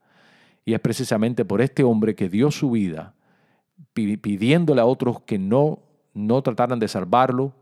Y 0.66 0.74
es 0.74 0.80
precisamente 0.82 1.46
por 1.46 1.62
este 1.62 1.84
hombre 1.84 2.14
que 2.16 2.28
dio 2.28 2.52
su 2.52 2.72
vida 2.72 3.16
pidiéndole 3.94 4.82
a 4.82 4.86
otros 4.86 5.22
que 5.22 5.40
no, 5.40 5.80
no 6.28 6.42
trataran 6.42 6.80
de 6.80 6.88
salvarlo, 6.88 7.54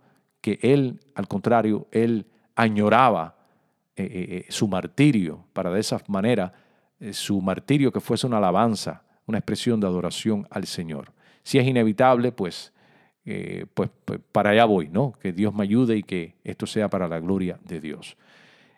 que 0.41 0.59
él, 0.61 0.99
al 1.15 1.27
contrario, 1.27 1.87
él 1.91 2.25
añoraba 2.55 3.35
eh, 3.95 4.03
eh, 4.03 4.27
eh, 4.29 4.45
su 4.49 4.67
martirio, 4.67 5.45
para 5.53 5.71
de 5.71 5.79
esa 5.79 6.01
manera, 6.07 6.53
su 7.11 7.41
martirio 7.41 7.91
que 7.91 7.99
fuese 7.99 8.27
una 8.27 8.37
alabanza, 8.37 9.03
una 9.25 9.37
expresión 9.37 9.79
de 9.79 9.87
adoración 9.87 10.47
al 10.49 10.65
Señor. 10.65 11.11
Si 11.43 11.59
es 11.59 11.67
inevitable, 11.67 12.31
pues, 12.31 12.73
pues, 13.73 13.89
pues, 14.05 14.19
para 14.31 14.51
allá 14.51 14.65
voy, 14.65 14.89
¿no? 14.89 15.13
Que 15.19 15.31
Dios 15.31 15.53
me 15.53 15.63
ayude 15.63 15.97
y 15.97 16.03
que 16.03 16.35
esto 16.43 16.65
sea 16.65 16.89
para 16.89 17.07
la 17.07 17.19
gloria 17.19 17.59
de 17.63 17.79
Dios. 17.79 18.17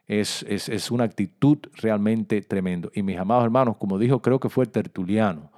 Es, 0.08 0.44
es, 0.50 0.68
es 0.68 0.92
una 0.92 1.06
actitud 1.06 1.60
realmente 1.76 2.42
tremendo. 2.42 2.92
Y 2.94 3.04
mis 3.04 3.18
amados 3.18 3.46
hermanos, 3.46 3.78
como 3.78 3.98
dijo, 3.98 4.22
creo 4.22 4.40
que 4.40 4.50
fue 4.50 4.66
Tertuliano, 4.66 5.52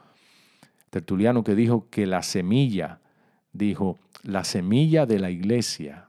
Tertuliano 0.91 1.43
que 1.43 1.55
dijo 1.55 1.87
que 1.89 2.05
la 2.05 2.21
semilla, 2.21 2.99
dijo, 3.53 3.97
la 4.23 4.43
semilla 4.43 5.05
de 5.05 5.19
la 5.19 5.29
iglesia 5.29 6.07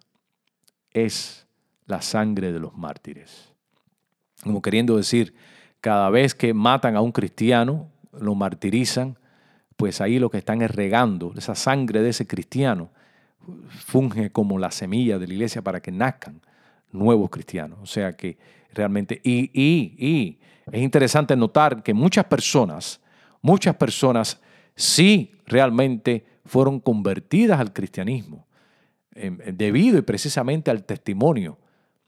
es 0.92 1.46
la 1.86 2.02
sangre 2.02 2.52
de 2.52 2.60
los 2.60 2.76
mártires. 2.76 3.52
Como 4.42 4.62
queriendo 4.62 4.96
decir, 4.96 5.34
cada 5.80 6.10
vez 6.10 6.34
que 6.34 6.54
matan 6.54 6.96
a 6.96 7.00
un 7.00 7.12
cristiano, 7.12 7.88
lo 8.12 8.34
martirizan, 8.34 9.18
pues 9.76 10.00
ahí 10.00 10.18
lo 10.18 10.30
que 10.30 10.38
están 10.38 10.62
es 10.62 10.70
regando, 10.70 11.32
esa 11.36 11.54
sangre 11.54 12.02
de 12.02 12.10
ese 12.10 12.26
cristiano 12.26 12.90
funge 13.68 14.30
como 14.30 14.58
la 14.58 14.70
semilla 14.70 15.18
de 15.18 15.26
la 15.26 15.34
iglesia 15.34 15.62
para 15.62 15.80
que 15.80 15.90
nazcan 15.90 16.40
nuevos 16.92 17.30
cristianos. 17.30 17.78
O 17.82 17.86
sea 17.86 18.12
que 18.12 18.36
realmente, 18.72 19.20
y, 19.24 19.50
y, 19.52 19.96
y 19.98 20.38
es 20.70 20.80
interesante 20.80 21.34
notar 21.36 21.82
que 21.82 21.94
muchas 21.94 22.24
personas, 22.26 23.00
muchas 23.40 23.74
personas 23.74 24.40
sí 24.76 25.32
realmente 25.46 26.24
fueron 26.44 26.80
convertidas 26.80 27.60
al 27.60 27.72
cristianismo, 27.72 28.46
em, 29.14 29.38
debido 29.38 29.98
y 29.98 30.02
precisamente 30.02 30.70
al 30.70 30.84
testimonio 30.84 31.58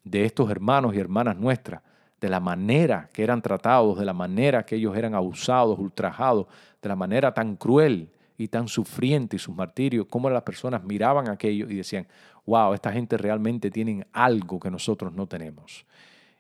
de 0.03 0.25
estos 0.25 0.51
hermanos 0.51 0.94
y 0.94 0.99
hermanas 0.99 1.37
nuestras, 1.37 1.83
de 2.20 2.29
la 2.29 2.40
manera 2.40 3.11
que 3.12 3.23
eran 3.23 3.42
tratados, 3.42 3.99
de 3.99 4.05
la 4.05 4.12
manera 4.12 4.64
que 4.64 4.77
ellos 4.77 4.97
eran 4.97 5.14
abusados, 5.14 5.79
ultrajados, 5.79 6.47
de 6.81 6.88
la 6.88 6.97
manera 6.97 7.35
tan 7.35 7.57
cruel 7.57 8.11
y 8.37 8.49
tan 8.49 8.66
sufriente 8.68 9.37
y 9.37 9.38
sus 9.38 9.55
martirios, 9.55 10.07
cómo 10.09 10.31
las 10.31 10.42
personas 10.42 10.83
miraban 10.83 11.29
aquello 11.29 11.68
y 11.68 11.77
decían, 11.77 12.07
wow, 12.47 12.75
esta 12.75 12.92
gente 12.92 13.16
realmente 13.16 13.70
tiene 13.70 14.07
algo 14.12 14.59
que 14.59 14.70
nosotros 14.70 15.12
no 15.12 15.27
tenemos. 15.27 15.85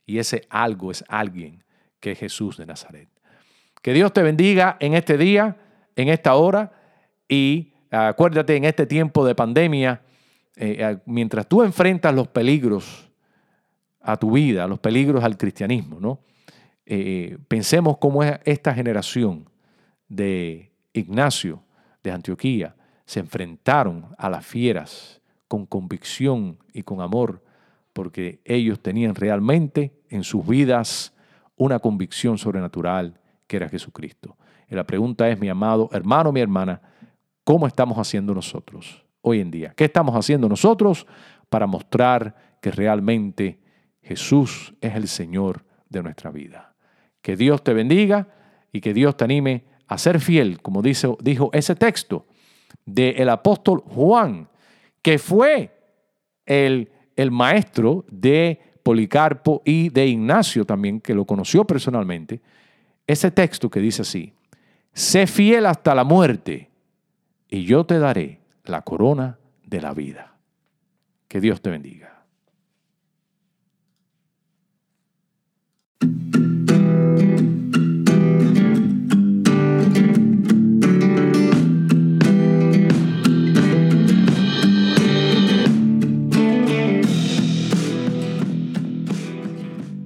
Y 0.06 0.18
ese 0.18 0.46
algo 0.48 0.90
es 0.90 1.04
alguien 1.08 1.62
que 2.00 2.12
es 2.12 2.18
Jesús 2.18 2.56
de 2.56 2.66
Nazaret. 2.66 3.08
Que 3.80 3.92
Dios 3.92 4.12
te 4.12 4.22
bendiga 4.22 4.76
en 4.80 4.94
este 4.94 5.18
día 5.18 5.56
en 5.96 6.08
esta 6.08 6.34
hora 6.34 6.72
y 7.28 7.73
acuérdate 7.94 8.56
en 8.56 8.64
este 8.64 8.86
tiempo 8.86 9.24
de 9.24 9.34
pandemia, 9.34 10.02
eh, 10.56 10.98
mientras 11.06 11.46
tú 11.46 11.62
enfrentas 11.62 12.14
los 12.14 12.28
peligros 12.28 13.10
a 14.00 14.16
tu 14.16 14.32
vida, 14.32 14.66
los 14.66 14.78
peligros 14.78 15.24
al 15.24 15.36
cristianismo, 15.36 15.98
¿no? 16.00 16.20
Eh, 16.86 17.38
pensemos 17.48 17.96
cómo 17.98 18.22
es 18.22 18.38
esta 18.44 18.74
generación 18.74 19.48
de 20.08 20.70
Ignacio 20.92 21.62
de 22.02 22.12
Antioquía 22.12 22.76
se 23.06 23.20
enfrentaron 23.20 24.14
a 24.18 24.30
las 24.30 24.46
fieras 24.46 25.20
con 25.48 25.66
convicción 25.66 26.58
y 26.72 26.82
con 26.82 27.00
amor, 27.00 27.42
porque 27.92 28.40
ellos 28.44 28.80
tenían 28.80 29.14
realmente 29.14 29.92
en 30.08 30.24
sus 30.24 30.46
vidas 30.46 31.12
una 31.56 31.78
convicción 31.78 32.38
sobrenatural 32.38 33.20
que 33.46 33.56
era 33.56 33.68
Jesucristo. 33.68 34.36
Y 34.68 34.74
la 34.74 34.84
pregunta 34.84 35.28
es, 35.28 35.38
mi 35.38 35.48
amado 35.48 35.88
hermano, 35.92 36.32
mi 36.32 36.40
hermana, 36.40 36.80
¿cómo 37.44 37.66
estamos 37.66 37.98
haciendo 37.98 38.34
nosotros 38.34 39.04
hoy 39.20 39.40
en 39.40 39.50
día? 39.50 39.74
¿Qué 39.76 39.84
estamos 39.84 40.16
haciendo 40.16 40.48
nosotros 40.48 41.06
para 41.48 41.66
mostrar 41.66 42.58
que 42.60 42.70
realmente 42.70 43.60
Jesús 44.02 44.74
es 44.80 44.94
el 44.94 45.06
Señor 45.06 45.64
de 45.88 46.02
nuestra 46.02 46.30
vida? 46.30 46.74
Que 47.20 47.36
Dios 47.36 47.62
te 47.62 47.74
bendiga 47.74 48.28
y 48.72 48.80
que 48.80 48.92
Dios 48.92 49.16
te 49.16 49.24
anime 49.24 49.64
a 49.86 49.98
ser 49.98 50.18
fiel, 50.18 50.60
como 50.62 50.82
dice, 50.82 51.14
dijo 51.20 51.50
ese 51.52 51.76
texto 51.76 52.26
del 52.84 53.28
apóstol 53.28 53.82
Juan, 53.86 54.48
que 55.02 55.18
fue 55.18 55.70
el, 56.46 56.90
el 57.14 57.30
maestro 57.30 58.04
de 58.10 58.60
Policarpo 58.82 59.62
y 59.64 59.90
de 59.90 60.06
Ignacio 60.06 60.64
también, 60.64 61.00
que 61.00 61.14
lo 61.14 61.24
conoció 61.24 61.66
personalmente. 61.66 62.40
Ese 63.06 63.30
texto 63.30 63.70
que 63.70 63.80
dice 63.80 64.02
así, 64.02 64.32
sé 64.92 65.26
fiel 65.26 65.66
hasta 65.66 65.94
la 65.94 66.04
muerte 66.04 66.70
y 67.54 67.66
yo 67.66 67.86
te 67.86 68.00
daré 68.00 68.40
la 68.64 68.82
corona 68.82 69.38
de 69.64 69.80
la 69.80 69.94
vida. 69.94 70.34
Que 71.28 71.40
Dios 71.40 71.60
te 71.60 71.70
bendiga. 71.70 72.24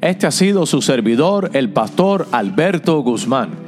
Este 0.03 0.27
ha 0.27 0.31
sido 0.31 0.67
su 0.67 0.83
servidor, 0.83 1.53
el 1.55 1.73
pastor 1.73 2.29
Alberto 2.31 3.01
Guzmán 3.01 3.68